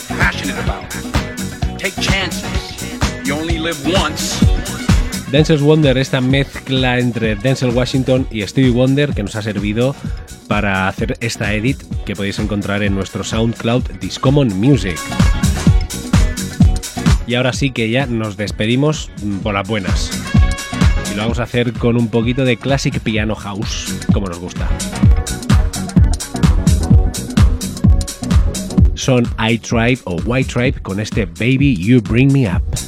Denzel's 5.31 5.63
Wonder, 5.63 5.97
esta 5.97 6.21
mezcla 6.21 6.99
entre 6.99 7.37
Denzel 7.37 7.71
Washington 7.71 8.27
y 8.31 8.43
Stevie 8.43 8.71
Wonder 8.71 9.15
que 9.15 9.23
nos 9.23 9.35
ha 9.37 9.43
servido 9.43 9.97
para 10.53 10.87
hacer 10.87 11.17
esta 11.21 11.55
edit 11.55 11.83
que 12.05 12.15
podéis 12.15 12.39
encontrar 12.39 12.83
en 12.83 12.95
nuestro 12.95 13.25
SoundCloud 13.25 13.85
Discommon 14.03 14.49
Music. 14.49 14.99
Y 17.27 17.37
ahora 17.37 17.55
sí 17.55 17.71
que 17.71 17.89
ya 17.89 18.05
nos 18.05 18.37
despedimos 18.37 19.11
mm, 19.23 19.39
por 19.39 19.55
las 19.55 19.67
buenas. 19.67 20.11
Y 21.11 21.17
lo 21.17 21.23
vamos 21.23 21.39
a 21.39 21.45
hacer 21.45 21.73
con 21.73 21.97
un 21.97 22.09
poquito 22.09 22.45
de 22.45 22.59
Classic 22.59 23.01
Piano 23.01 23.35
House, 23.35 23.99
como 24.13 24.27
nos 24.27 24.41
gusta. 24.41 24.69
Son 28.93 29.27
I 29.39 29.57
Tribe 29.57 30.01
o 30.05 30.17
White 30.27 30.53
Tribe 30.53 30.83
con 30.83 31.01
este 31.01 31.25
Baby 31.25 31.79
You 31.79 32.03
Bring 32.03 32.31
Me 32.31 32.47
Up. 32.47 32.82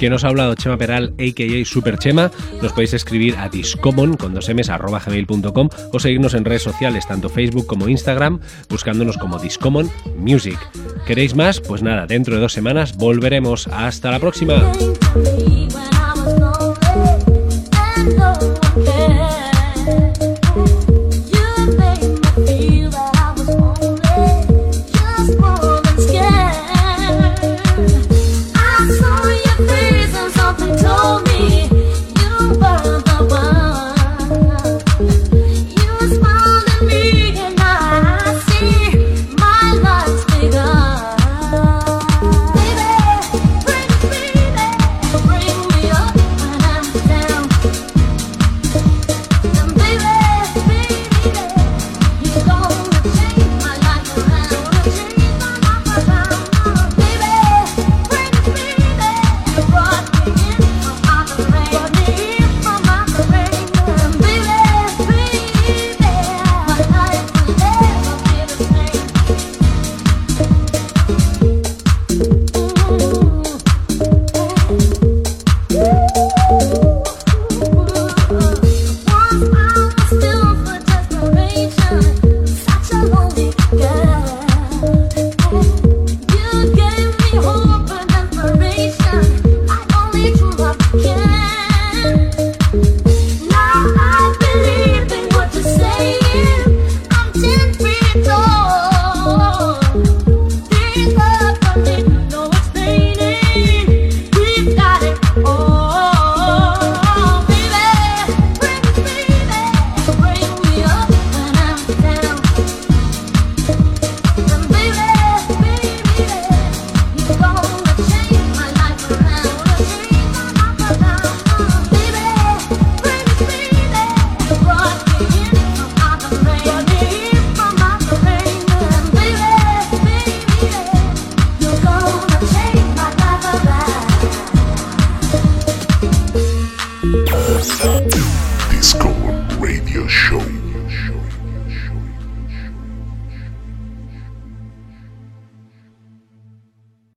Quien 0.00 0.14
os 0.14 0.24
ha 0.24 0.28
hablado, 0.28 0.54
Chema 0.54 0.78
Peral, 0.78 1.12
a.k.a. 1.18 1.64
Super 1.66 1.98
Chema. 1.98 2.30
Nos 2.62 2.72
podéis 2.72 2.94
escribir 2.94 3.36
a 3.36 3.50
discommon 3.50 4.16
con 4.16 4.32
dos 4.32 4.48
m's 4.48 4.70
arroba 4.70 4.98
gmail.com 4.98 5.68
o 5.92 6.00
seguirnos 6.00 6.32
en 6.32 6.46
redes 6.46 6.62
sociales, 6.62 7.06
tanto 7.06 7.28
Facebook 7.28 7.66
como 7.66 7.86
Instagram, 7.86 8.40
buscándonos 8.70 9.18
como 9.18 9.38
Discommon 9.38 9.90
Music. 10.16 10.58
¿Queréis 11.06 11.34
más? 11.34 11.60
Pues 11.60 11.82
nada, 11.82 12.06
dentro 12.06 12.34
de 12.34 12.40
dos 12.40 12.54
semanas 12.54 12.96
volveremos. 12.96 13.68
Hasta 13.68 14.10
la 14.10 14.20
próxima. 14.20 14.72